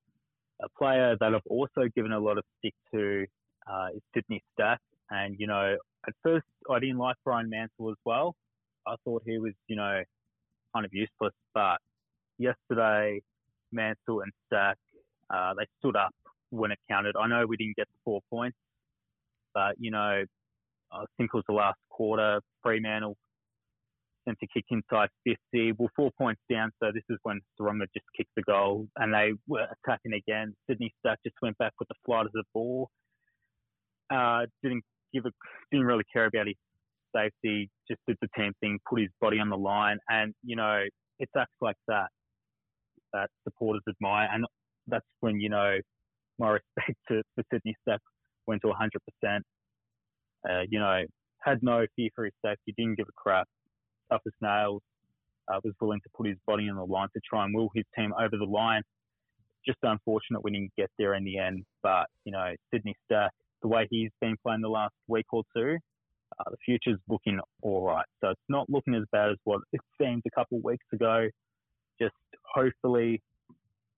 [0.62, 3.26] a player that I've also given a lot of stick to
[3.70, 4.80] uh, is Sydney Stack.
[5.10, 8.36] And, you know, at first I didn't like Ryan Mansell as well.
[8.86, 10.02] I thought he was, you know,
[10.74, 11.34] kind of useless.
[11.54, 11.78] But
[12.38, 13.20] yesterday,
[13.72, 14.78] Mansell and Stack,
[15.34, 16.14] uh, they stood up
[16.50, 17.16] when it counted.
[17.20, 18.56] I know we didn't get the four points,
[19.54, 20.24] but, you know,
[20.92, 23.16] I think it was the last quarter, Fremantle
[24.42, 25.72] a kick inside 50.
[25.78, 29.32] Well, four points down, so this is when Sarunga just kicked the goal and they
[29.46, 30.54] were attacking again.
[30.68, 32.90] Sydney Stack just went back with the flight of the ball.
[34.10, 35.30] Uh, didn't give a,
[35.70, 36.56] didn't really care about his
[37.14, 39.98] safety, just did the team thing, put his body on the line.
[40.08, 40.82] And, you know,
[41.18, 42.08] it's acts like that
[43.12, 44.28] that supporters admire.
[44.32, 44.44] And
[44.86, 45.78] that's when, you know,
[46.38, 48.00] my respect to, for Sydney Stack
[48.46, 49.40] went to 100%.
[50.48, 51.02] Uh, you know,
[51.40, 53.48] had no fear for his safety, didn't give a crap
[54.10, 54.82] tough as nails,
[55.48, 57.84] uh, was willing to put his body on the line to try and will his
[57.96, 58.82] team over the line.
[59.66, 61.64] Just unfortunate we didn't get there in the end.
[61.82, 65.76] But, you know, Sydney Stack, the way he's been playing the last week or two,
[66.38, 68.06] uh, the future's looking all right.
[68.20, 71.28] So it's not looking as bad as what it seemed a couple of weeks ago.
[72.00, 73.20] Just hopefully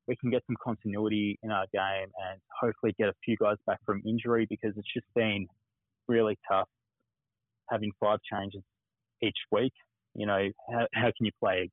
[0.07, 3.79] we can get some continuity in our game and hopefully get a few guys back
[3.85, 5.47] from injury because it's just been
[6.09, 6.69] really tough
[7.69, 8.63] having five changes
[9.23, 9.73] each week
[10.15, 11.71] you know, how, how can you play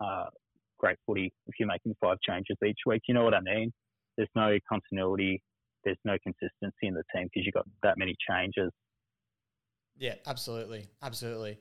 [0.00, 0.26] uh,
[0.78, 3.02] great footy if you're making five changes each week?
[3.08, 3.72] You know what I mean?
[4.16, 5.42] There's no continuity,
[5.84, 8.70] there's no consistency in the team because you've got that many changes.
[9.98, 10.86] Yeah, absolutely.
[11.02, 11.58] Absolutely.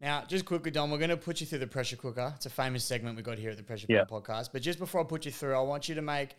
[0.00, 2.32] Now, just quickly, Don, we're going to put you through the pressure cooker.
[2.36, 4.04] It's a famous segment we got here at the Pressure Yeah.
[4.04, 4.50] Cooker podcast.
[4.52, 6.36] But just before I put you through, I want you to make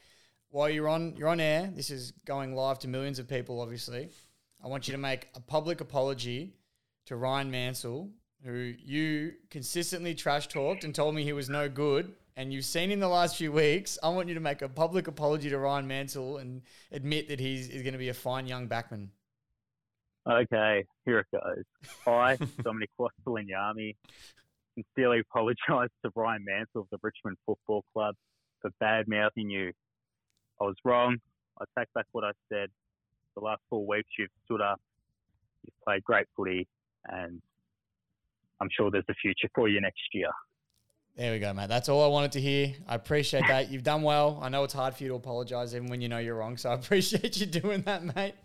[0.50, 1.72] while you're on you're on air.
[1.74, 4.10] This is going live to millions of people, obviously.
[4.63, 6.54] I want you to make a public apology
[7.06, 8.10] to Ryan Mansell,
[8.43, 12.13] who you consistently trash talked and told me he was no good.
[12.36, 13.97] And you've seen in the last few weeks.
[14.04, 17.67] I want you to make a public apology to Ryan Mansell and admit that he's,
[17.69, 19.08] is going to be a fine young backman.
[20.30, 21.63] Okay, here it goes.
[22.06, 23.95] I, Dominic Waspalinyami,
[24.76, 28.13] sincerely apologise to Ryan Mansell of the Richmond Football Club
[28.62, 29.71] for bad mouthing you.
[30.62, 31.17] I was wrong.
[31.60, 32.69] I take back what I said.
[33.36, 34.80] The last four weeks you've stood up,
[35.63, 36.67] you've played great footy,
[37.06, 37.41] and
[38.62, 40.30] I'm sure there's a future for you next year.
[41.15, 41.67] There we go, mate.
[41.67, 42.74] That's all I wanted to hear.
[42.88, 43.72] I appreciate that.
[43.72, 44.39] You've done well.
[44.41, 46.58] I know it's hard for you to apologise even when you know you're wrong.
[46.58, 48.36] So I appreciate you doing that, mate.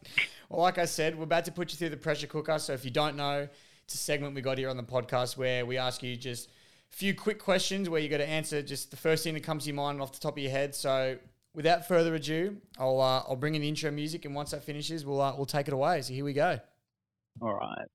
[0.49, 2.59] Well, like I said, we're about to put you through the pressure cooker.
[2.59, 3.47] So if you don't know,
[3.85, 6.49] It's a segment we got here on the podcast where we ask you just
[6.93, 9.65] a few quick questions where you got to answer just the first thing that comes
[9.65, 10.75] to your mind off the top of your head.
[10.75, 11.19] So
[11.55, 15.05] without further ado, I'll uh, I'll bring in the intro music, and once that finishes,
[15.05, 16.01] we'll uh, we'll take it away.
[16.03, 16.59] So here we go.
[17.43, 17.87] All right.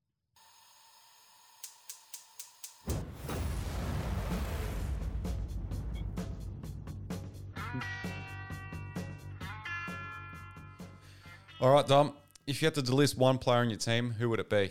[11.60, 12.12] All right, Dom.
[12.46, 14.70] If you had to delist one player on your team, who would it be?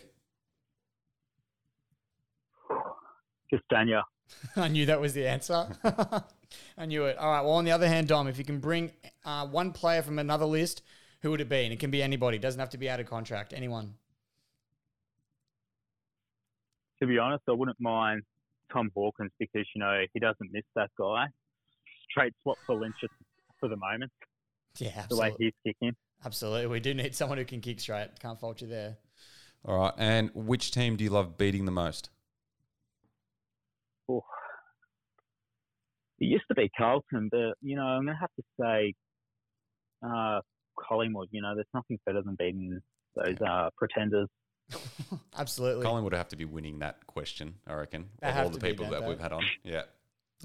[3.51, 4.03] Just Castagna.
[4.56, 5.67] I knew that was the answer.
[6.77, 7.17] I knew it.
[7.17, 7.41] All right.
[7.41, 8.91] Well, on the other hand, Dom, if you can bring
[9.25, 10.82] uh, one player from another list,
[11.21, 11.63] who would it be?
[11.63, 12.38] And it can be anybody.
[12.38, 13.53] It doesn't have to be out of contract.
[13.53, 13.95] Anyone.
[17.01, 18.23] To be honest, I wouldn't mind
[18.71, 21.25] Tom Hawkins because you know he doesn't miss that guy.
[22.10, 23.10] Straight swap for Lynch at-
[23.60, 24.12] for the moment.
[24.79, 25.45] Yeah, The way absolutely.
[25.63, 25.95] he's kicking.
[26.25, 26.67] absolutely.
[26.67, 28.19] We do need someone who can kick straight.
[28.19, 28.97] Can't fault you there.
[29.65, 29.93] All right.
[29.97, 32.10] And which team do you love beating the most?
[34.10, 34.23] Oh.
[36.19, 38.93] It used to be Carlton, but you know I'm gonna have to say
[40.03, 40.41] uh,
[40.79, 41.29] Collingwood.
[41.31, 42.79] You know, there's nothing better than beating
[43.15, 44.27] those uh, pretenders.
[45.38, 45.84] absolutely.
[45.84, 48.86] Collingwood have to be winning that question, I reckon, They of have all the people
[48.86, 49.43] don't that we've had on.
[49.63, 49.84] Yeah.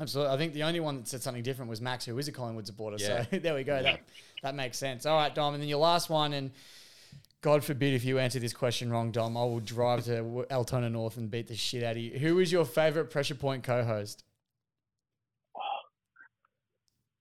[0.01, 0.33] Absolutely.
[0.33, 2.67] I think the only one that said something different was Max, who is a Collingwood
[2.67, 2.97] supporter.
[2.99, 3.27] Yeah.
[3.31, 3.83] So there we go.
[3.83, 4.01] That
[4.43, 5.05] that makes sense.
[5.05, 5.55] All right, Dom.
[5.55, 6.51] And then your last one, and
[7.43, 10.89] God forbid if you answer this question wrong, Dom, I will drive to W- Altona
[10.89, 12.19] North and beat the shit out of you.
[12.19, 14.25] Who is your favorite Pressure Point co-host?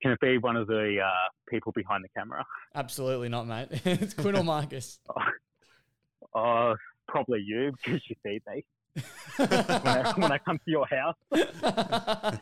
[0.02, 1.10] Can it be one of the uh,
[1.48, 2.44] people behind the camera?
[2.74, 3.68] Absolutely not, mate.
[3.86, 5.00] it's Quinn or Marcus.
[6.34, 6.76] Oh,
[7.12, 8.64] probably you because you feed me
[9.38, 11.16] when I, when I come to your house.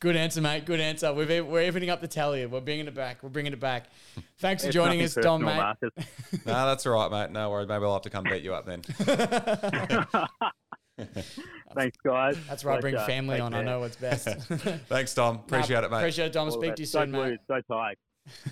[0.00, 0.64] Good answer, mate.
[0.64, 1.12] Good answer.
[1.12, 2.44] We've, we're evening up the tally.
[2.46, 3.22] We're bringing it back.
[3.22, 3.86] We're bringing it back.
[4.38, 5.56] Thanks for It's joining us, Dom, personal, mate.
[5.56, 5.90] Marcus.
[6.46, 7.32] no, that's all right, mate.
[7.32, 7.68] No worries.
[7.68, 8.82] Maybe I'll have to come beat you up then.
[11.74, 12.36] Thanks, guys.
[12.48, 12.80] That's right.
[12.80, 13.54] Bring family Take on.
[13.54, 14.28] I know what's best.
[14.88, 15.36] Thanks, Dom.
[15.36, 15.98] Appreciate it, mate.
[15.98, 16.48] Appreciate it, Dom.
[16.48, 17.38] All Speak to you soon, Don't mate.
[17.48, 17.62] lose.
[17.68, 17.98] Go tight.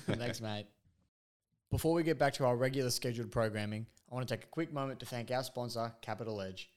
[0.06, 0.66] Thanks, mate.
[1.70, 4.72] Before we get back to our regular scheduled programming, I want to take a quick
[4.72, 6.70] moment to thank our sponsor, Capital Edge.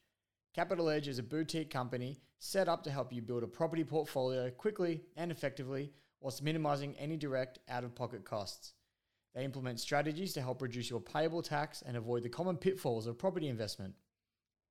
[0.56, 4.50] Capital Edge is a boutique company set up to help you build a property portfolio
[4.50, 8.74] quickly and effectively whilst minimizing any direct out of pocket costs.
[9.36, 13.20] They implement strategies to help reduce your payable tax and avoid the common pitfalls of
[13.20, 13.94] property investment.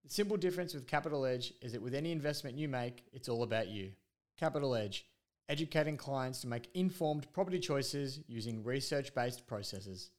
[0.04, 3.44] The simple difference with Capital Edge is that with any investment you make, it's all
[3.44, 3.92] about you.
[4.36, 5.06] Capital Edge,
[5.48, 10.10] educating clients to make informed property choices using research based processes.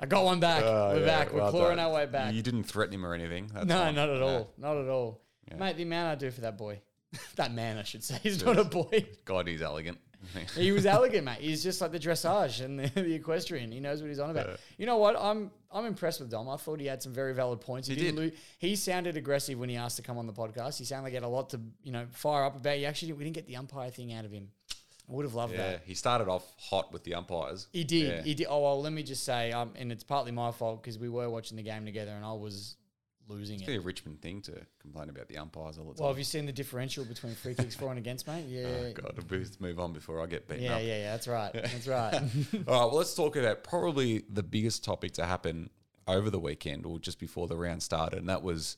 [0.00, 0.62] I got one back.
[0.64, 1.32] Oh, We're yeah, back.
[1.32, 1.86] We're well clawing done.
[1.86, 2.34] our way back.
[2.34, 3.50] You didn't threaten him or anything.
[3.52, 3.94] That's no, fine.
[3.94, 4.26] not at No.
[4.26, 4.50] all.
[4.58, 5.20] Not at all.
[5.48, 5.56] Yeah.
[5.56, 6.80] Mate, the amount I do for that boy.
[7.36, 8.18] that man, I should say.
[8.22, 9.06] He's not a boy.
[9.24, 9.98] God, he's elegant.
[10.56, 11.40] He was elegant, mate.
[11.40, 13.70] He's just like the dressage and the, the equestrian.
[13.70, 14.48] He knows what he's on about.
[14.48, 14.56] Yeah.
[14.78, 15.20] You know what?
[15.20, 16.48] I'm I'm impressed with Dom.
[16.48, 17.88] I thought he had some very valid points.
[17.88, 18.32] He didn't did.
[18.32, 20.78] lo- he sounded aggressive when he asked to come on the podcast.
[20.78, 22.74] He sounded like he had a lot to you know fire up about.
[22.78, 24.48] He actually we didn't get the umpire thing out of him.
[25.08, 25.82] I would have loved yeah, that.
[25.84, 27.68] he started off hot with the umpires.
[27.72, 28.08] He did.
[28.08, 28.22] Yeah.
[28.22, 28.46] He did.
[28.48, 31.28] Oh well, let me just say, um, and it's partly my fault because we were
[31.28, 32.76] watching the game together and I was
[33.28, 33.76] losing It's it.
[33.76, 36.02] a Richmond thing to complain about the umpires all the time.
[36.02, 38.44] Well, have you seen the differential between free kicks for and against, mate?
[38.48, 38.66] Yeah.
[38.66, 40.82] Oh, God, let's move on before I get beaten yeah, up.
[40.82, 41.10] yeah, yeah.
[41.12, 41.52] That's right.
[41.54, 42.14] That's right.
[42.14, 45.70] All right, well, let's talk about probably the biggest topic to happen
[46.06, 48.76] over the weekend or just before the round started, and that was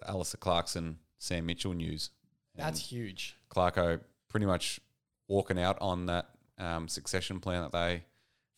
[0.00, 2.10] the Alastair Clarkson, Sam Mitchell news.
[2.54, 3.36] That's huge.
[3.50, 4.80] Clarko pretty much
[5.28, 8.04] walking out on that um, succession plan that they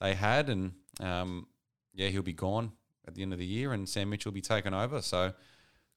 [0.00, 1.46] they had, and um,
[1.94, 2.72] yeah, he'll be gone
[3.06, 5.00] at the end of the year, and Sam Mitchell will be taken over.
[5.02, 5.32] So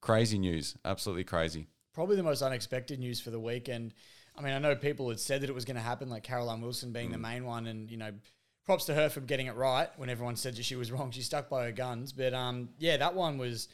[0.01, 1.67] crazy news, absolutely crazy.
[1.93, 3.67] Probably the most unexpected news for the week.
[3.67, 3.93] And
[4.35, 6.61] I mean, I know people had said that it was going to happen, like Caroline
[6.61, 7.21] Wilson being the Mm.
[7.21, 8.11] main one, and you know,
[8.65, 11.11] props to her for getting it right when everyone said that she was wrong.
[11.11, 12.11] She stuck by her guns.
[12.13, 13.67] But um, yeah, that one was.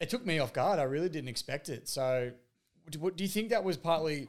[0.00, 0.78] It took me off guard.
[0.78, 1.88] I really didn't expect it.
[1.88, 2.32] So,
[2.90, 4.28] do, do you think that was partly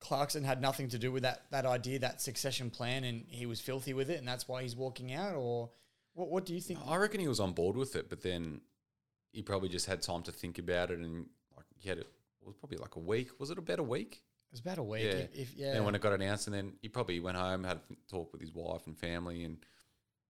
[0.00, 3.60] Clarkson had nothing to do with that that idea, that succession plan, and he was
[3.60, 5.70] filthy with it, and that's why he's walking out, or
[6.14, 6.30] what?
[6.30, 6.80] What do you think?
[6.86, 8.60] I reckon he was on board with it, but then
[9.32, 12.06] he probably just had time to think about it, and like he had it,
[12.40, 13.28] it was probably like a week.
[13.38, 14.22] Was it about a week?
[14.50, 15.04] It was about a week.
[15.04, 15.10] Yeah.
[15.10, 17.76] If, if yeah, And when it got announced, and then he probably went home, had
[17.76, 19.58] a talk with his wife and family, and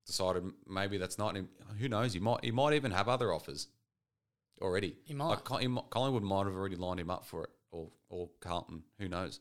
[0.07, 1.49] decided maybe that's not him.
[1.79, 2.13] Who knows?
[2.13, 3.69] He might he might even have other offers
[4.61, 4.97] already.
[5.05, 5.29] He might.
[5.49, 8.83] Like, might- Collingwood might have already lined him up for it, or or Carlton.
[8.99, 9.41] Who knows?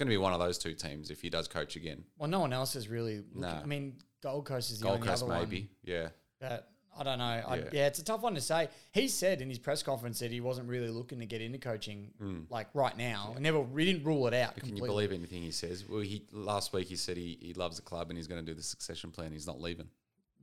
[0.00, 2.04] Going to be one of those two teams if he does coach again.
[2.16, 3.18] Well, no one else is really.
[3.18, 3.60] Looking, Nah.
[3.60, 5.68] I mean, Gold Coast is the Gold only Coast other maybe, one.
[5.82, 6.08] yeah.
[6.40, 7.24] But I don't know.
[7.24, 7.64] I, yeah.
[7.70, 7.86] Yeah.
[7.86, 8.68] it's a tough one to say.
[8.92, 12.12] He said in his press conference that he wasn't really looking to get into coaching
[12.18, 12.40] hmm.
[12.48, 13.32] like right now.
[13.34, 14.56] And never, we didn't rule it out.
[14.56, 15.86] Can you believe anything he says?
[15.86, 18.50] Well, he last week he said he, he loves the club and he's going to
[18.50, 19.32] do the succession plan.
[19.32, 19.88] He's not leaving.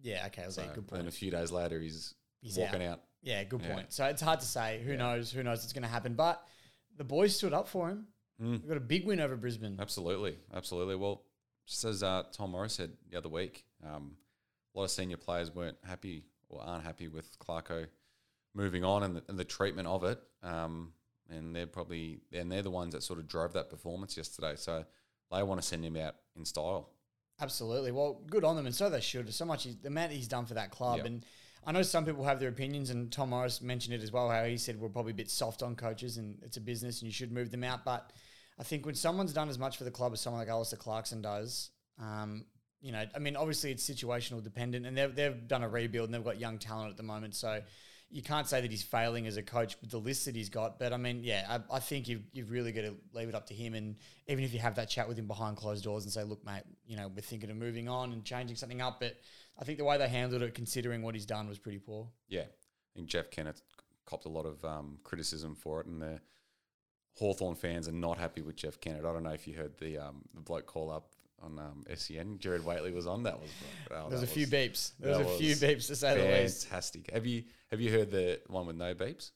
[0.03, 0.27] Yeah.
[0.27, 0.45] Okay.
[0.49, 3.01] So, like, good and a few days later, he's, He's walking out.
[3.23, 3.73] Yeah, good Yeah.
[3.73, 3.91] point.
[3.91, 4.81] So it's hard to say.
[4.85, 5.31] Who knows?
[5.31, 6.13] Who knows what's going to happen?
[6.13, 6.47] But
[6.95, 8.07] the boys stood up for him.
[8.41, 8.51] Mm.
[8.51, 9.77] We've got a big win over Brisbane.
[9.79, 10.95] Absolutely, absolutely.
[10.95, 11.23] Well,
[11.65, 14.15] just as uh, Tom Morris said the other week, um,
[14.73, 17.87] a lot of senior players weren't happy or aren't happy with Clarko
[18.53, 20.19] moving on and the, and the treatment of it.
[20.43, 20.93] Um,
[21.29, 24.53] and they're probably and they're the ones that sort of drove that performance yesterday.
[24.55, 24.85] So
[25.31, 26.89] they want to send him out in style.
[27.39, 27.91] Absolutely.
[27.91, 29.31] Well, good on them, and so they should.
[29.33, 31.05] So much the amount he's done for that club, Yep.
[31.05, 31.25] and
[31.65, 34.29] I know some people have their opinions, and Tom Morris mentioned it as well.
[34.29, 37.07] How he said we're probably a bit soft on coaches, and it's a business, and
[37.07, 37.83] you should move them out.
[37.83, 38.11] But
[38.59, 41.21] I think when someone's done as much for the club as someone like Alastair Clarkson
[41.21, 41.69] does,
[42.01, 42.45] um,
[42.81, 46.13] you know, I mean, obviously it's situational dependent, and they've they've done a rebuild, and
[46.13, 47.61] they've got young talent at the moment, so.
[48.09, 50.79] You can't say that he's failing as a coach with the list that he's got,
[50.79, 53.47] but I mean, yeah, I, I think you've, you've really got to leave it up
[53.47, 53.73] to him.
[53.73, 56.41] And even if you have that chat with him behind closed doors and say, look,
[56.45, 59.17] mate, you know, we're thinking of moving on and changing something up, but
[59.59, 62.07] I think the way they handled it, considering what he's done, was pretty poor.
[62.29, 63.61] Yeah, I think Jeff Kennett
[64.05, 66.21] copped a lot of um, criticism for it, and the
[67.17, 69.05] Hawthorn fans are not happy with Jeff Kennett.
[69.05, 71.09] I don't know if you heard the um, the bloke call up
[71.41, 72.37] on um, SEN.
[72.39, 73.23] Gerard Whateley was on.
[73.23, 73.49] That was
[73.91, 74.91] oh, There's a few was beeps.
[74.99, 76.67] There's a few beeps to say the least.
[76.67, 77.11] fantastic.
[77.11, 79.31] Have you have you heard the one with no beeps?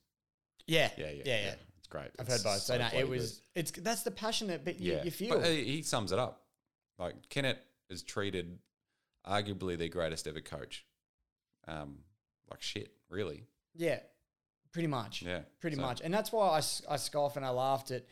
[0.67, 1.53] Yeah, Yeah, yeah, yeah, yeah.
[1.79, 2.09] It's great.
[2.19, 2.61] I've It's heard both.
[2.61, 3.09] So, no, bloody it good.
[3.09, 3.41] was.
[3.55, 5.39] It's that's the passionate bit you, yeah, you feel.
[5.39, 6.43] But uh, he sums it up.
[6.99, 7.57] Like Kennett
[7.89, 8.59] is treated
[9.27, 10.85] arguably their greatest ever coach.
[11.67, 11.97] Um,
[12.49, 13.43] like shit, really.
[13.75, 13.99] Yeah,
[14.71, 15.21] pretty much.
[15.21, 16.01] Yeah, pretty so- much.
[16.01, 16.61] And that's why I,
[16.93, 18.05] I scoff and I laughed at,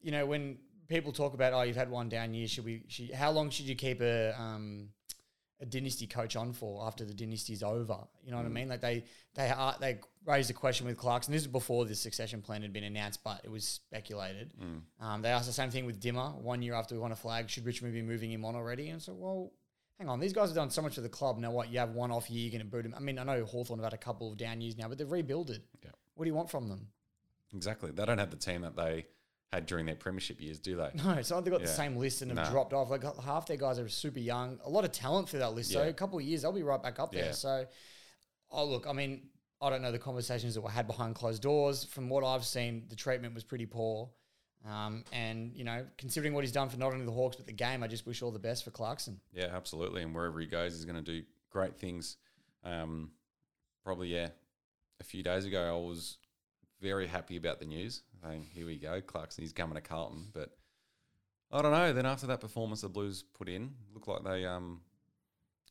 [0.00, 2.48] you know, when people talk about, oh, you've had one down year.
[2.48, 2.84] Should we?
[2.88, 4.88] Should, how long should you keep a um,
[5.60, 7.98] a dynasty coach on for after the dynasty's over?
[8.22, 8.68] You know what I mean?
[8.68, 11.32] Like they they are, they raised a question with Clarkson.
[11.32, 14.52] This is before the succession plan had been announced, but it was speculated.
[15.00, 17.48] Um, they asked the same thing with Dimma one year after we won a flag.
[17.50, 18.88] Should Richmond be moving him on already?
[18.88, 19.52] And so, well.
[19.98, 21.38] Hang on, these guys have done so much for the club.
[21.38, 21.72] Now, what?
[21.72, 22.92] You have one off year, you're going to boot him.
[22.94, 25.10] I mean, I know Hawthorn have had a couple of down years now, but they've
[25.10, 25.62] rebuilded.
[25.82, 25.88] Yeah.
[26.16, 26.88] What do you want from them?
[27.54, 27.92] Exactly.
[27.92, 29.06] They don't have the team that they
[29.52, 30.90] had during their premiership years, do they?
[31.04, 32.50] No, it's not they've got the same list and have No.
[32.50, 32.90] dropped off.
[32.90, 34.58] Like half their guys are super young.
[34.64, 35.70] A lot of talent through that list.
[35.70, 37.22] So a couple of years, they'll be right back up Yeah.
[37.22, 37.32] there.
[37.32, 37.66] So,
[38.50, 39.28] oh look, I mean,
[39.62, 41.84] I don't know the conversations that were had behind closed doors.
[41.84, 44.10] From what I've seen, the treatment was pretty poor.
[44.68, 47.52] Um, and you know, considering what he's done for not only the Hawks but the
[47.52, 49.20] game, I just wish all the best for Clarkson.
[49.32, 50.02] Yeah, absolutely.
[50.02, 52.16] And wherever he goes, he's going to do great things.
[52.64, 53.12] Um,
[53.84, 54.30] probably, yeah.
[55.00, 56.18] A few days ago, I was
[56.80, 58.02] very happy about the news.
[58.22, 60.26] Saying, here we go, Clarkson, he's coming to Carlton.
[60.32, 60.50] But
[61.52, 61.92] I don't know.
[61.92, 64.80] Then after that performance the Blues put in, looked like they um,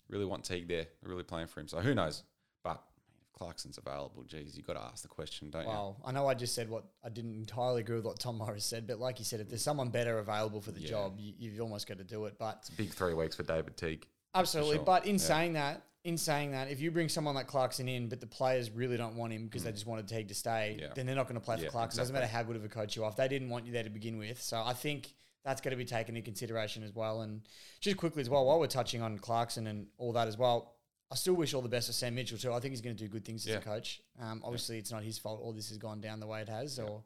[0.10, 0.86] really want Teague there.
[1.02, 1.68] They're really playing for him.
[1.68, 2.24] So who knows?
[2.64, 2.82] But
[3.22, 5.70] if Clarkson's available, geez, you've got to ask the question, don't you?
[5.70, 8.64] Well, I know I just said what I didn't entirely agree with what Tom Morris
[8.64, 10.90] said, but like you said, if there's someone better available for the Yeah.
[10.90, 12.36] job, you, you've almost got to do it.
[12.40, 14.08] But It's big three weeks for David Teague.
[14.36, 14.76] Absolutely.
[14.78, 14.86] sure.
[14.86, 15.20] But in Yeah.
[15.22, 18.70] saying that, in saying that, if you bring someone like Clarkson in, but the players
[18.70, 20.82] really don't want him because they just wanted Teague to stay, Mm.
[20.82, 20.94] Yeah.
[20.94, 21.98] then they're not going to play for Yeah, Clarkson.
[21.98, 23.10] Doesn't matter how good of a coach you are.
[23.10, 24.40] If they didn't want you there to begin with.
[24.42, 27.22] So I think that's going to be taken into consideration as well.
[27.22, 27.42] And
[27.80, 30.76] just quickly as well, while we're touching on Clarkson and all that as well,
[31.12, 32.52] I still wish all the best for Sam Mitchell too.
[32.54, 33.58] I think he's going to do good things as Yeah.
[33.58, 34.02] a coach.
[34.20, 36.78] Um, obviously, it's not his fault all this has gone down the way it has,
[36.80, 37.04] or m-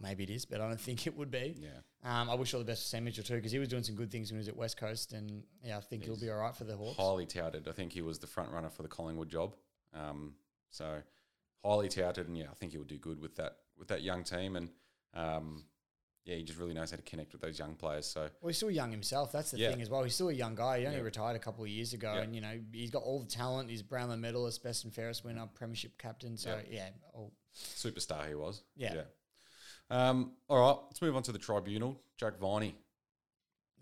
[0.00, 1.56] maybe it is, but I don't think it would be.
[1.58, 1.68] Yeah.
[2.02, 3.94] Um, I wish all the best for Sam Mitchell too because he was doing some
[3.94, 6.38] good things when he was at West Coast, and yeah, I think he'll be all
[6.38, 6.96] right for the Hawks.
[6.96, 7.68] highly touted.
[7.68, 9.54] I think he was the front runner for the Collingwood job.
[9.92, 10.34] Um,
[10.70, 11.02] so
[11.64, 14.24] highly touted, and yeah, I think he will do good with that with that young
[14.24, 14.56] team.
[14.56, 14.70] And
[15.14, 15.64] um,
[16.24, 18.06] yeah, he just really knows how to connect with those young players.
[18.06, 19.32] So Well, he's still young himself.
[19.32, 19.70] That's the Yeah.
[19.70, 20.02] thing as well.
[20.04, 20.80] He's still a young guy.
[20.80, 21.04] He only Yeah.
[21.04, 22.20] retired a couple of years ago, Yeah.
[22.22, 23.70] and you know he's got all the talent.
[23.70, 26.36] He's Brownlow medalist, best and fairest winner, premiership captain.
[26.36, 28.62] So yeah, oh, superstar he was.
[28.76, 29.02] Yeah.
[29.90, 32.00] Um, all right, let's move on to the tribunal.
[32.16, 32.74] Jack Viney.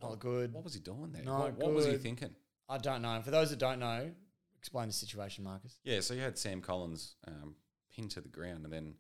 [0.00, 0.52] not good.
[0.52, 1.22] What was he doing there?
[1.22, 2.30] Not what, what was he thinking?
[2.68, 3.20] I don't know.
[3.22, 4.10] For those that don't know,
[4.58, 5.78] explain the situation, Marcus.
[5.84, 7.54] Yeah, so you had Sam Collins um,
[7.94, 8.94] pinned to the ground and then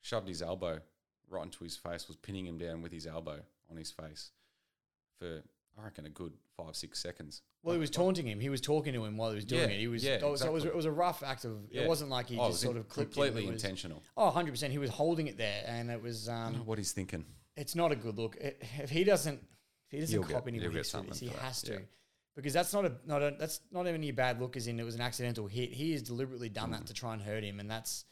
[0.00, 0.80] shoved his elbow
[1.28, 3.40] right into his face, was pinning him down with his elbow
[3.70, 4.30] on his face
[5.18, 5.42] for,
[5.78, 7.42] I reckon, a good five, six seconds.
[7.62, 8.40] Well, he was taunting him.
[8.40, 9.80] He was talking to him while he was doing Yeah, it.
[9.80, 10.02] He was.
[10.02, 10.40] yeah, So it was.
[10.42, 10.68] exactly.
[10.70, 11.58] It was a rough act of.
[11.70, 11.82] Yeah.
[11.82, 13.22] It wasn't like he Oh, it just was sort in- of clipped him.
[13.24, 14.02] completely It was- intentional.
[14.16, 14.72] Oh, 100 percent.
[14.72, 16.28] He was holding it there, and it was.
[16.28, 17.24] I don't know Um, what he's thinking.
[17.56, 18.36] it's not a good look.
[18.42, 21.08] I- If he doesn't, if he doesn't cop get- any he'll get whips for this,
[21.08, 21.78] something he for that, has to, yeah.
[22.34, 24.56] because that's not a not a that's not even a bad look.
[24.56, 25.72] As in, it was an accidental hit.
[25.74, 26.78] He has deliberately done Mm.
[26.78, 28.04] that to try and hurt him, and that's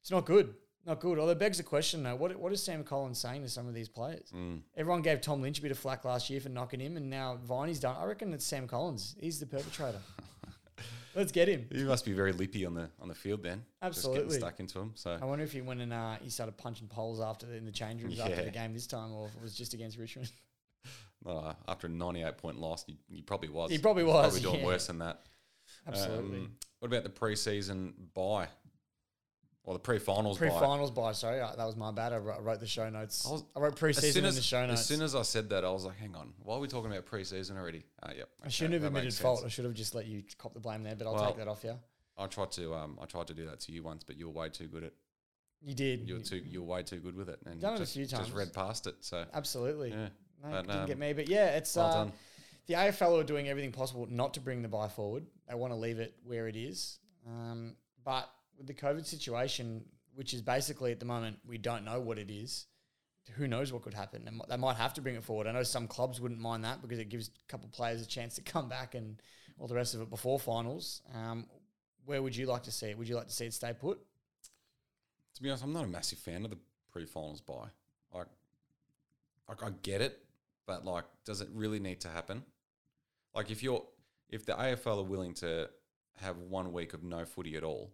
[0.00, 0.56] it's not good.
[0.84, 1.18] Not good.
[1.18, 3.74] Although it begs the question though, what what is Sam Collins saying to some of
[3.74, 4.32] these players?
[4.34, 4.62] Mm.
[4.76, 7.38] Everyone gave Tom Lynch a bit of flack last year for knocking him, and now
[7.44, 7.96] Viney's done.
[7.98, 9.14] I reckon it's Sam Collins.
[9.20, 10.00] He's the perpetrator.
[11.14, 11.66] Let's get him.
[11.70, 13.58] He must be very lippy on the on the field then.
[13.84, 14.24] Just Absolutely.
[14.24, 14.92] getting stuck into him.
[14.94, 17.64] So I wonder if he went and uh, he started punching poles after the, in
[17.64, 20.32] the change rooms after the game this time, or if it was just against Richmond.
[21.26, 23.70] uh, after a 98 point loss, he, he probably was.
[23.70, 24.66] He probably was, Probably doing yeah.
[24.66, 25.26] worse than that.
[25.86, 26.38] Absolutely.
[26.38, 28.48] Um, what about the preseason bye?
[29.64, 30.38] Or the pre-finals.
[30.38, 32.12] Pre-finals bye sorry, I, that was my bad.
[32.12, 33.24] I wrote, I wrote the show notes.
[33.24, 34.80] I I, was- wrote As pre-season soon in as, the show notes.
[34.80, 36.90] as soon as I said that, I was like, "Hang on, why are we talking
[36.90, 39.42] about pre-season already?" Uh, yep, I shouldn't okay, have admitted fault.
[39.44, 41.46] I should have just let you cop the blame there, but I'll Well, take that
[41.48, 41.78] off you.
[42.18, 44.32] I tried to, um, I tried to do that to you once, but you were
[44.32, 44.92] way too good at.
[45.64, 46.08] You did.
[46.08, 47.94] You were too, you were way too good with it, and Done it a just,
[47.94, 48.96] few just read past it.
[49.00, 49.90] So Absolutely.
[49.90, 50.08] yeah,
[50.42, 51.12] No, But, didn't get um, me.
[51.12, 52.12] But yeah, it's well uh, done.
[52.66, 55.24] the AFL are doing everything possible not to bring the bye forward.
[55.48, 56.98] They want to leave it where it is.
[57.28, 58.28] Um, but
[58.62, 59.84] with the COVID situation,
[60.14, 62.66] which is basically at the moment we don't know what it is.
[63.34, 64.28] Who knows what could happen?
[64.32, 65.46] Might, they might have to bring it forward.
[65.46, 68.06] I know some clubs wouldn't mind that because it gives a couple of players a
[68.06, 69.20] chance to come back and
[69.58, 71.02] all the rest of it before finals.
[71.14, 71.46] Um,
[72.04, 72.98] where would you like to see it?
[72.98, 73.98] Would you like to see it stay put?
[75.34, 76.58] To be honest, I'm not a massive fan of the
[76.92, 77.68] pre-finals bye.
[78.12, 78.26] Like,
[79.48, 80.18] like I get it,
[80.66, 82.42] but like, does it really need to happen?
[83.34, 83.84] Like, if you're,
[84.28, 85.70] if the AFL are willing to
[86.20, 87.92] have one week of no footy at all,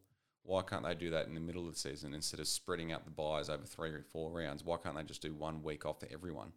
[0.49, 3.05] why can't they do that in the middle of the season instead of spreading out
[3.05, 4.65] the byes over three or four rounds?
[4.65, 6.53] Why can't they just do one week off for everyone?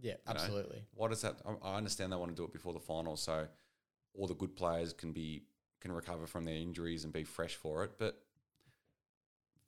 [0.00, 0.32] Yeah, know?
[0.32, 0.82] absolutely.
[0.94, 1.36] Why does that?
[1.62, 3.46] I- understand they want to do it before the finals, so
[4.14, 5.44] all the good players can be
[5.80, 7.92] can recover from their injuries and be fresh for it.
[7.98, 8.20] But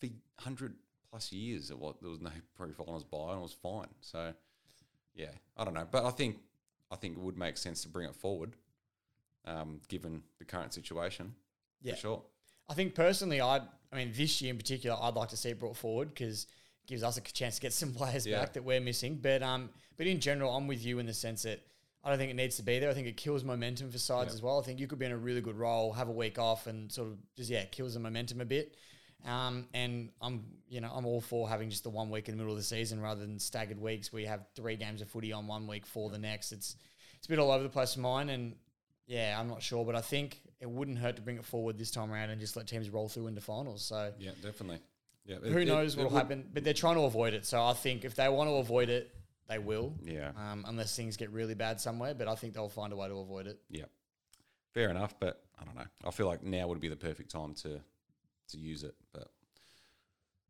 [0.01, 0.09] for
[0.41, 0.75] hundred
[1.09, 3.95] plus years, it was, there was no pre-finals bye and it was fine.
[4.01, 4.35] So
[5.15, 6.39] yeah, I don't know, but I think
[6.91, 8.57] I think it would make sense to bring it forward,
[9.45, 11.37] um, given the current situation.
[11.81, 11.95] Yeah.
[11.95, 12.23] for sure.
[12.69, 13.63] I think personally, I'd,
[13.93, 16.45] I mean, this year in particular, I'd like to see it brought forward because
[16.85, 18.41] it gives us a chance to get some players Yeah.
[18.41, 19.19] back that we're missing.
[19.23, 21.61] But um, but in general, I'm with you in the sense that
[22.05, 22.91] I don't think it needs to be there.
[22.91, 24.35] I think it kills momentum for sides Yeah.
[24.35, 24.61] as well.
[24.61, 26.91] I think you could be in a really good role, have a week off, and
[26.93, 28.77] sort of just yeah, kills the momentum a bit.
[29.27, 32.39] Um, and I'm you know I'm all for having just the one week in the
[32.39, 35.33] middle of the season rather than staggered weeks where you have three games of footy
[35.33, 36.53] on one week for the next.
[36.53, 36.77] It's
[37.17, 38.55] it's a bit all over the place for mine, and
[39.09, 41.91] yeah, I'm not sure, but I think it wouldn't hurt to bring it forward this
[41.91, 43.85] time around and just let teams roll through into finals.
[43.85, 44.81] So Yeah, definitely.
[45.25, 46.49] Yeah, who knows what will happen?
[46.53, 47.45] But they're trying to avoid it.
[47.45, 49.15] So I think if they want to avoid it,
[49.47, 49.95] they will.
[50.03, 53.09] Yeah, Um, unless things get really bad somewhere, but I think they'll find a way
[53.09, 53.61] to avoid it.
[53.71, 53.85] Yeah,
[54.73, 55.15] fair enough.
[55.21, 55.87] But I don't know.
[56.05, 57.81] I feel like now would be the perfect time to
[58.49, 58.95] to use it.
[59.13, 59.29] But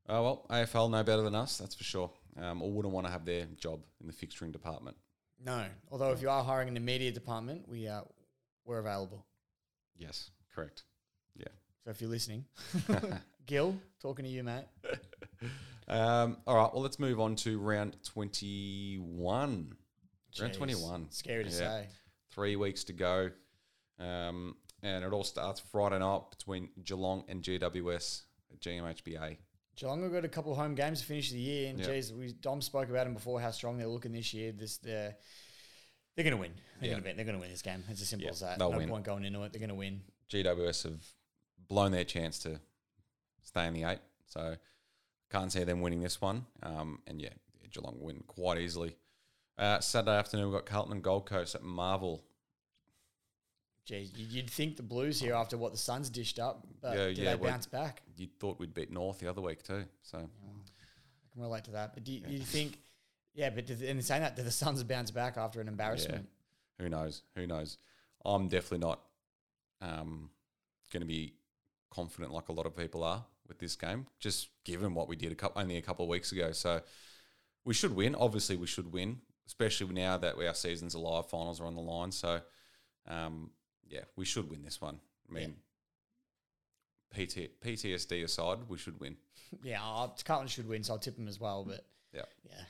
[0.09, 2.11] oh well, AFL know better than us, that's for sure.
[2.37, 4.97] Um, or wouldn't want to have their job in the fixturing department.
[5.45, 8.03] No, although if you are hiring in the media department, we uh,
[8.65, 9.25] we're available.
[9.99, 10.85] Yes, correct.
[11.37, 11.45] Yeah.
[11.85, 12.45] So if you're listening,
[13.47, 14.65] Gil, talking to you, mate.
[15.91, 16.71] Um, all right.
[16.71, 19.73] Well, let's move on to round twenty-one.
[20.39, 21.07] Round 21.
[21.11, 21.57] Scary to Yeah.
[21.57, 21.89] say.
[22.31, 23.31] Three weeks to go,
[23.99, 28.23] um, and it all starts Friday night between Geelong and GWS
[28.53, 29.39] at GMHBA.
[29.77, 31.87] Geelong have got a couple of home games to finish the year, and Yeah.
[31.87, 34.53] geez, we Dom spoke about them before how strong they're looking this year.
[34.53, 35.17] This they're
[36.19, 36.53] they're going to win.
[36.81, 36.95] They're Yeah.
[36.95, 37.17] going to win.
[37.17, 37.85] They're going to win this game.
[37.89, 38.59] It's as simple Yeah, as that.
[38.59, 38.89] no win.
[38.89, 39.53] point going into it.
[39.53, 40.03] They're going to win.
[40.29, 41.07] GWS have
[41.69, 42.61] blown their chance to
[43.45, 44.01] stay in the eight.
[44.27, 44.57] So
[45.31, 46.45] can't see them winning this one.
[46.65, 47.29] Um, and yeah,
[47.71, 48.97] Geelong win quite easily.
[49.57, 52.25] Uh, Saturday afternoon, we've got Carlton and Gold Coast at Marvel.
[53.85, 57.07] Geez, you- you'd think the Blues here after what the Suns dished up, but Yeah,
[57.13, 58.03] do yeah, they well- bounce back?
[58.17, 59.89] You thought we'd beat North the other week too.
[60.03, 61.95] So I can relate to that.
[61.95, 62.81] But do you, you think,
[63.35, 66.29] yeah, but did, in saying that, do the Suns bounce back after an embarrassment?
[66.79, 67.23] who knows?
[67.35, 67.77] Who knows?
[68.25, 69.01] I'm definitely not
[69.81, 70.31] um,
[70.93, 71.35] going to be
[71.91, 75.33] confident like a lot of people are with this game, just given what we did
[75.33, 76.53] a couple, only a couple of weeks ago.
[76.53, 76.81] So
[77.65, 78.15] we should win.
[78.15, 81.27] Obviously, we should win, especially now that our season's alive.
[81.29, 82.13] Finals are on the line.
[82.13, 82.41] So
[83.09, 83.51] um,
[83.89, 85.01] yeah, we should win this one.
[85.31, 85.55] I mean,
[87.15, 89.17] PT, PTSD aside, we should win.
[89.63, 89.79] Yeah,
[90.27, 91.65] Carlton should win, so I'll tip them as well.
[91.65, 92.27] But Yeah.
[92.45, 92.61] yeah,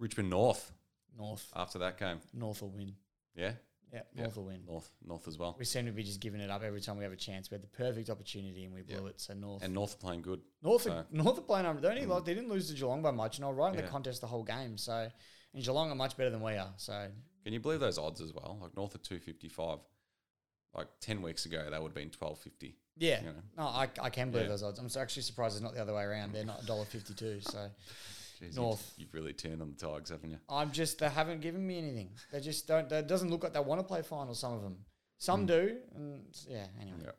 [0.00, 0.72] Richmond North
[1.16, 2.20] North, after that game.
[2.32, 2.94] North will win.
[3.36, 3.52] Yeah,
[3.92, 4.22] Yeah, Yeah.
[4.22, 4.64] North will win.
[4.66, 5.54] North, North as well.
[5.58, 7.50] We seem to be just giving it up every time we have a chance.
[7.50, 9.10] We had the perfect opportunity and we blew Yeah.
[9.10, 9.20] it.
[9.20, 10.40] So North, And North are playing good.
[10.62, 11.66] North, so- are, North are playing.
[11.66, 13.68] Um, they only like they didn't lose to Geelong by much, and I was right
[13.68, 13.84] in Yeah.
[13.86, 14.78] the contest the whole game.
[14.78, 15.10] So,
[15.54, 16.72] and Geelong are much better than we are.
[16.76, 17.10] So
[17.44, 18.58] Can you believe those odds as well?
[18.62, 19.78] Like North at two fifty five.
[20.72, 22.76] Like ten weeks ago, they would have been twelve fifty.
[22.96, 23.42] yeah, You know.
[23.56, 24.50] no, I, I can believe Yeah.
[24.50, 24.78] those odds.
[24.78, 26.32] I'm actually surprised it's not the other way around.
[26.32, 27.42] They're not $1.52.
[27.42, 27.70] So
[28.40, 28.94] Jeez, North.
[28.96, 30.38] You've, you've really turned on the Tigers, haven't you?
[30.48, 32.10] I'm just they haven't given me anything.
[32.32, 32.90] They just don't.
[32.90, 34.38] It doesn't look like they want to play finals.
[34.40, 34.76] Some of them,
[35.18, 36.66] some do, and yeah.
[36.80, 37.10] Anyway, Yeah.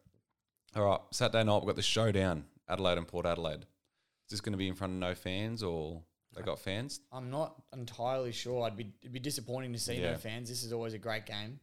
[0.75, 3.61] All right, Saturday night we've got the showdown, Adelaide and Port Adelaide.
[3.61, 6.01] Is this going to be in front of no fans or
[6.33, 7.01] they got fans?
[7.11, 8.63] I'm not entirely sure.
[8.63, 10.11] I'd be it'd be disappointing to see Yeah.
[10.13, 10.47] no fans.
[10.49, 11.59] This is always a great game,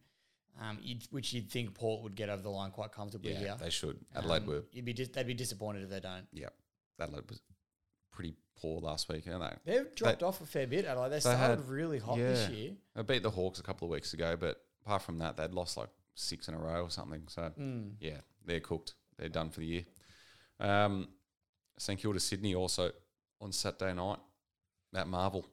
[0.61, 3.55] um, you'd, which you'd think Port would get over the line quite comfortably Yeah, here.
[3.59, 3.99] they should.
[4.15, 4.63] Adelaide Um, were.
[4.71, 6.27] You'd be dis- they'd be disappointed if they don't.
[6.31, 6.49] Yeah,
[6.99, 7.41] Adelaide was
[8.11, 9.73] pretty poor last week, aren't they?
[9.73, 10.85] They've dropped off a fair bit.
[10.85, 11.09] Adelaide.
[11.09, 12.71] They, they started had- really hot this year.
[12.95, 15.77] They beat the Hawks a couple of weeks ago, but apart from that, they'd lost
[15.77, 17.23] like six in a row or something.
[17.27, 17.91] So Mm.
[17.99, 18.95] yeah, they're cooked.
[19.17, 19.85] They're done for the year.
[20.59, 21.07] Um,
[21.77, 22.91] St Kilda Sydney also
[23.41, 24.19] on Saturday night
[24.95, 25.45] at Marvel.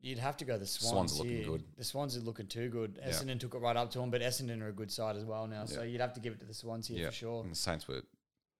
[0.00, 0.90] You'd have to go the Swans.
[0.90, 1.46] Swans are looking here.
[1.46, 1.64] good.
[1.78, 2.98] The Swans are looking too good.
[3.00, 3.08] Yeah.
[3.10, 5.46] Essendon took it right up to them, but Essendon are a good side as well
[5.46, 5.64] now.
[5.64, 7.42] So you'd have to give it to the Swans here Yeah, for sure.
[7.42, 8.02] And the Saints were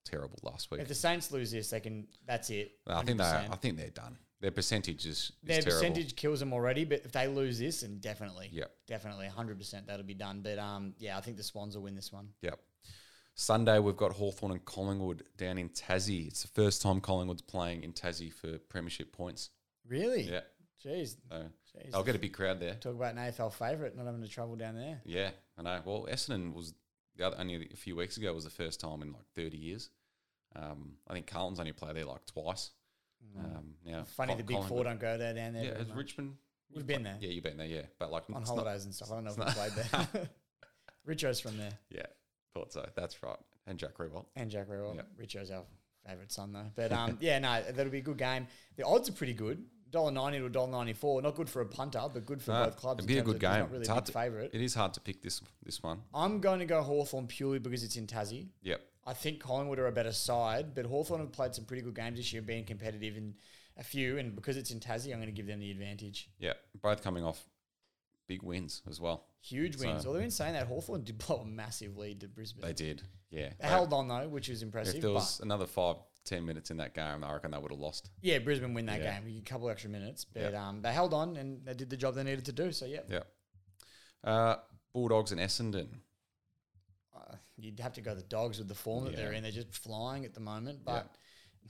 [0.05, 0.81] terrible last week.
[0.81, 2.07] If the Saints lose this, they can.
[2.27, 2.73] That's it.
[2.87, 3.25] I think they.
[3.25, 4.17] I think they're done.
[4.41, 5.81] Their percentage is, is Their terrible.
[5.81, 8.71] percentage kills them already, but if they lose this, and definitely, Yep.
[8.87, 10.41] definitely, hundred percent, that'll be done.
[10.43, 12.29] But um, yeah, I think the Swans will win this one.
[12.43, 12.59] Yep.
[13.37, 16.27] Sunday we've got Hawthorn and Collingwood down in Tassie.
[16.29, 19.51] It's the first time Collingwood's playing in Tassie for premiership points.
[19.89, 20.23] Really?
[20.23, 20.41] Yeah.
[20.85, 21.17] Jeez.
[21.31, 21.37] So
[21.77, 21.91] Jeez.
[21.95, 22.75] I'll get a big crowd there.
[22.75, 25.01] Talk about an AFL favourite, not having to travel down there.
[25.05, 25.81] Yeah, I know.
[25.85, 26.75] Well, Essendon was
[27.17, 29.91] the other, only a few weeks ago was the first time in like 30 years.
[30.57, 32.71] Um, I think Carlton's only played there like twice.
[33.39, 34.07] Um, now, Mm.
[34.09, 35.65] Funny Col- the big four don't go there down there.
[35.65, 35.91] Yeah, has.
[35.93, 36.37] Richmond?
[36.71, 37.17] We've you've been there.
[37.21, 37.67] Yeah, you've been there.
[37.67, 39.11] Yeah, but like on it's not- holidays and stuff.
[39.11, 40.31] I don't know if we played there.
[41.07, 42.07] Richo's from there, yeah,
[42.55, 42.87] thought so.
[42.97, 43.37] That's right.
[43.67, 44.27] And Jack Riewoldt.
[44.37, 44.97] and Jack Riewoldt.
[44.97, 45.03] Yeah.
[45.23, 45.65] Richo's our
[46.07, 46.71] favourite son though.
[46.75, 48.47] But um, yeah, no, that'll be a good game.
[48.77, 49.65] The odds are pretty good.
[49.95, 51.23] Dollar ninety to dollar ninety four.
[51.23, 52.99] Not good for a punter, but good for No, both clubs.
[52.99, 53.61] it'd be a good game.
[53.61, 54.51] Not really It's a hard to- favourite.
[54.53, 56.03] It is hard to pick this this one.
[56.13, 58.49] I'm going to go Hawthorn purely because it's in Tassie.
[58.63, 58.81] Yep.
[59.07, 62.17] I think Collingwood are a better side, but Hawthorn have played some pretty good games
[62.19, 63.35] this year, being competitive in
[63.77, 64.19] a few.
[64.19, 66.29] And because it's in Tassie, I'm going to give them the advantage.
[66.41, 67.47] Yeah, both coming off
[68.27, 69.27] big wins as well.
[69.43, 70.03] Huge wins.
[70.03, 72.63] So- Although in saying that, Hawthorn did blow a massive lead to Brisbane.
[72.63, 73.03] They did.
[73.31, 73.51] Yeah.
[73.61, 74.97] They held on though, which is impressive.
[74.97, 77.81] if there was another five, ten minutes in that game, I reckon they would have
[77.81, 78.11] lost.
[78.23, 79.21] yeah, Brisbane win that Yeah.
[79.21, 79.37] game.
[79.39, 80.69] A couple extra minutes, but Yeah.
[80.69, 82.73] um, they held on and they did the job they needed to do.
[82.73, 83.23] So yeah, Yeah.
[84.23, 84.57] Uh,
[84.93, 85.89] Bulldogs and Essendon.
[87.15, 89.43] uh, you'd have to go the Dogs with the form that they're in.
[89.43, 91.15] They're just flying at the moment, but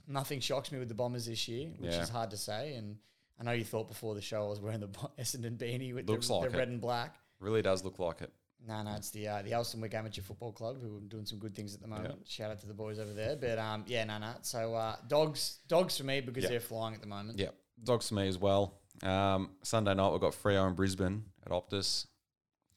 [0.07, 2.75] nothing shocks me with the Bombers this year, which is hard to say.
[2.75, 2.97] And
[3.39, 4.87] I know you thought before the show I was wearing the
[5.19, 7.17] Essendon beanie with Looks the, like the red and black.
[7.39, 8.31] Really does look like it.
[8.67, 11.55] No, no, it's the uh, the Elsternwick Amateur Football Club who are doing some good
[11.55, 12.27] things at the moment.
[12.27, 13.35] Shout out to the boys over there.
[13.35, 14.31] But um, yeah, no, no.
[14.41, 16.49] So uh, dogs, dogs for me because Yeah.
[16.51, 17.37] they're flying at the moment.
[17.39, 17.49] Yeah.
[17.83, 18.79] Dogs for me as well.
[19.03, 22.07] Um, Sunday night, we've got Freo and Brisbane at Optus.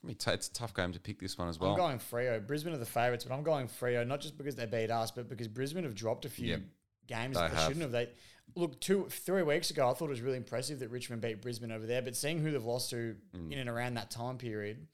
[0.06, 1.72] T- it's a tough game to pick this one as well.
[1.72, 2.44] I'm going Freo.
[2.46, 5.28] Brisbane are the favourites, but I'm going Freo not just because they beat us, but
[5.28, 6.60] because Brisbane have dropped a few Yep.
[7.06, 7.64] games They that they have.
[7.66, 7.92] shouldn't have.
[7.92, 8.08] They
[8.54, 9.90] look two, three weeks ago.
[9.90, 12.50] I thought it was really impressive that Richmond beat Brisbane over there, but seeing who
[12.50, 13.52] they've lost to Mm.
[13.52, 14.86] in and around that time period,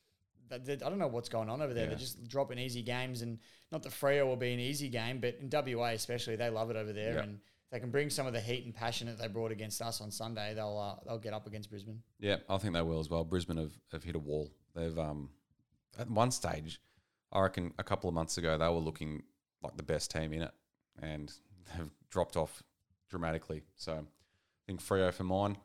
[0.54, 1.84] I don't know what's going on over there.
[1.84, 1.90] Yeah.
[1.90, 3.38] They're just dropping easy games, and
[3.72, 6.76] not that Freo will be an easy game, but in WA especially, they love it
[6.76, 7.24] over there, Yep.
[7.24, 9.80] and if they can bring some of the heat and passion that they brought against
[9.82, 12.02] us on Sunday, they'll uh, they'll get up against Brisbane.
[12.20, 13.24] Yeah, I think they will as well.
[13.24, 14.50] Brisbane have, have hit a wall.
[14.74, 15.30] They've um
[15.98, 16.80] at one stage,
[17.32, 19.22] I reckon a couple of months ago they were looking
[19.62, 20.52] like the best team in it,
[21.00, 21.32] and
[21.76, 22.62] they've dropped off
[23.10, 23.62] dramatically.
[23.76, 24.02] So I
[24.66, 25.56] think Freo for mine.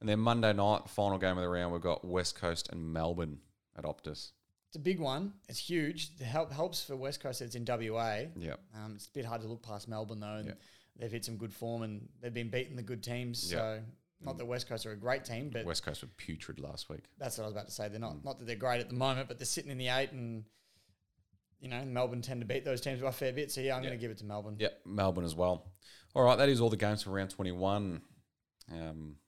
[0.00, 3.38] And then Monday night, final game of the round, we've got West Coast and Melbourne
[3.76, 4.32] at Optus.
[4.68, 5.34] It's a big one.
[5.48, 6.10] It's huge.
[6.18, 8.22] It help, helps for West Coast it's in WA.
[8.36, 8.60] Yep.
[8.74, 10.54] Um, it's a bit hard to look past Melbourne though, and Yeah.
[10.96, 13.52] they've hit some good form and they've been beating the good teams.
[13.52, 13.58] Yeah.
[13.58, 13.82] So
[14.20, 17.04] not that West Coast are a great team, but West Coast were putrid last week.
[17.18, 17.88] that's what I was about to say.
[17.88, 18.24] They're not Mm.
[18.24, 20.44] not that they're great at the moment, but they're sitting in the eight, and
[21.60, 23.52] you know Melbourne tend to beat those teams by a fair bit.
[23.52, 23.90] So yeah, I'm Yeah.
[23.90, 24.56] going to give it to Melbourne.
[24.58, 25.72] Yep, Melbourne as well.
[26.14, 28.02] All right, that is all the games for round 21.
[28.72, 29.18] Um,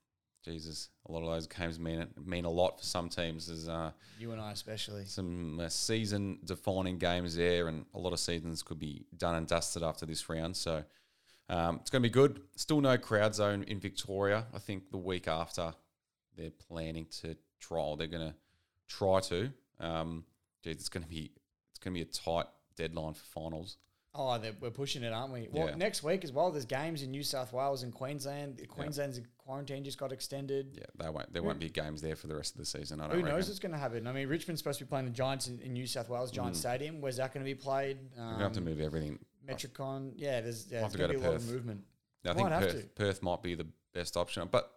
[0.47, 3.49] Jesus, a lot of those games mean mean a lot for some teams.
[3.49, 5.05] There's uh, You and I especially.
[5.05, 9.47] some uh, season defining games there, and a lot of seasons could be done and
[9.47, 10.57] dusted after this round.
[10.57, 10.85] So
[11.49, 12.41] um, it's going to be good.
[12.55, 14.47] Still no crowd zone in Victoria.
[14.55, 15.75] I think the week after
[16.37, 17.97] they're planning to trial.
[17.97, 18.35] They're going to
[18.89, 19.51] try to.
[19.81, 20.25] Um,
[20.63, 21.33] geez, it's going to be
[21.71, 23.79] it's going to be a tight deadline for finals.
[24.19, 25.49] Oh, we're pushing it, aren't we?
[25.53, 25.75] Well, Yeah.
[25.75, 26.51] next week as well.
[26.51, 28.67] There's games in New South Wales and Queensland.
[28.69, 30.75] Queensland's quarantine just got extended.
[30.79, 31.33] Yeah, they won't.
[31.33, 33.01] There won't be games there for the rest of the season.
[33.01, 34.07] I don't Who knows what's going to happen?
[34.07, 36.57] I mean, Richmond's supposed to be playing the Giants in, in New South Wales Giant
[36.57, 37.01] Stadium.
[37.01, 37.99] Where's that going to be played?
[38.19, 39.19] Um, to have to move everything.
[39.47, 40.13] Metricon.
[40.17, 41.53] Yeah, there's, yeah, there's to going go to be to a lot of Perth.
[41.53, 41.85] movement.
[42.25, 42.95] I think Perth.
[42.97, 44.73] Perth might be the best option, but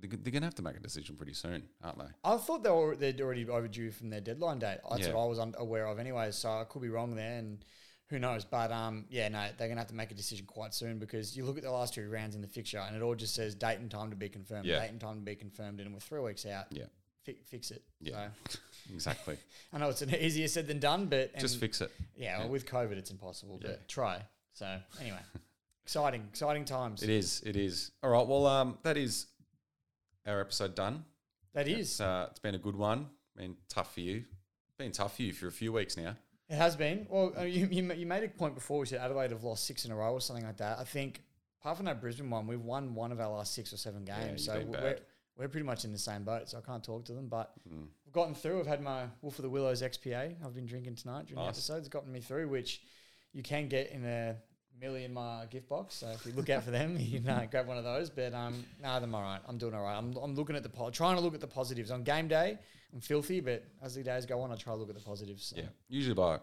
[0.00, 2.04] they're, they're going to have to make a decision pretty soon, aren't they?
[2.24, 4.78] I thought they were they'd already overdue from their deadline date.
[4.90, 5.12] That's Yeah.
[5.14, 6.30] what I was unaware of anyway.
[6.30, 7.62] So I could be wrong there, and
[8.08, 8.44] who knows?
[8.44, 11.44] But um, yeah, no, they're gonna have to make a decision quite soon because you
[11.44, 13.78] look at the last two rounds in the fixture, and it all just says date
[13.78, 14.66] and time to be confirmed.
[14.66, 14.80] Yeah.
[14.80, 16.66] Date and time to be confirmed, and we're three weeks out.
[16.70, 16.84] Yeah,
[17.24, 17.82] Fi- fix it.
[18.00, 18.28] Yeah.
[18.48, 18.58] So,
[18.94, 19.36] exactly.
[19.72, 21.90] I know it's an easier said than done, but Just fix it.
[22.16, 23.60] Yeah, well, with COVID, it's impossible.
[23.62, 23.70] Yeah.
[23.70, 24.22] But try.
[24.52, 24.66] So
[25.00, 25.18] anyway,
[25.84, 27.02] exciting, exciting times.
[27.02, 27.42] It is.
[27.44, 27.90] It is.
[28.02, 28.26] All right.
[28.26, 29.26] Well, um, that is
[30.26, 31.04] our episode done.
[31.54, 31.90] That is.
[31.92, 33.08] It's, uh, it's been a good one.
[33.36, 34.24] Been tough for you.
[34.78, 36.16] Been tough for you for a few weeks now.
[36.48, 37.06] It has been.
[37.10, 38.78] Well, uh, you, you, you made a point before.
[38.80, 40.78] We said Adelaide have lost six in a row or something like that.
[40.78, 41.22] I think,
[41.60, 44.46] apart from that Brisbane one, we've won one of our last six or seven games.
[44.46, 44.98] you've so we're,
[45.36, 46.48] we're pretty much in the same boat.
[46.48, 47.26] So I can't talk to them.
[47.28, 47.86] But Mm.
[48.06, 48.60] I've gotten through.
[48.60, 50.36] I've had my Wolf of the Willows XPA.
[50.44, 51.56] I've been drinking tonight during the Nice.
[51.56, 51.78] episode.
[51.78, 52.80] It's gotten me through, which
[53.32, 54.36] you can get in a
[54.80, 55.94] million my gift box.
[55.96, 58.10] So if you look out for them, you know, grab one of those.
[58.10, 59.40] But um, no, I'm all right.
[59.48, 59.96] I'm doing all right.
[59.96, 62.58] I'm, I'm looking at the po- trying to look at the positives on game day.
[62.92, 65.46] I'm filthy, but as the days go on, I try to look at the positives.
[65.46, 65.56] So.
[65.56, 66.38] Yeah, usually by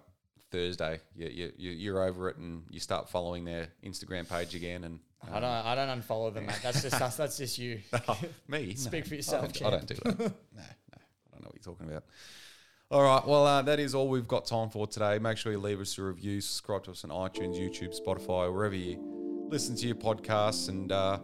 [0.52, 4.84] Thursday, you, you, you you're over it and you start following their Instagram page again.
[4.84, 5.00] And
[5.32, 5.44] I don't.
[5.44, 6.60] I don't unfollow them, mate.
[6.62, 7.16] That's just us.
[7.18, 7.80] That's just you.
[8.48, 10.20] me Speak No, for yourself, I don't, I don't do that.
[10.20, 10.30] no, no,
[10.60, 12.04] I don't know what you're talking about.
[12.92, 15.18] All right, well, uh, that is all we've got time for today.
[15.18, 18.76] Make sure you leave us a review, subscribe to us on iTunes, YouTube, Spotify, wherever
[18.76, 19.00] you
[19.50, 21.18] listen to your podcasts, and uh,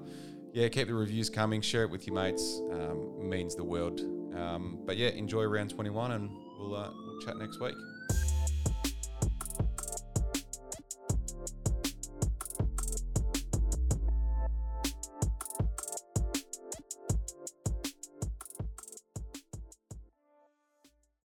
[0.52, 1.62] yeah, keep the reviews coming.
[1.62, 2.62] Share it with your mates.
[2.72, 4.00] Um, means the world.
[4.36, 7.76] Um, but yeah, enjoy round 21, and we'll uh, we'll chat next week.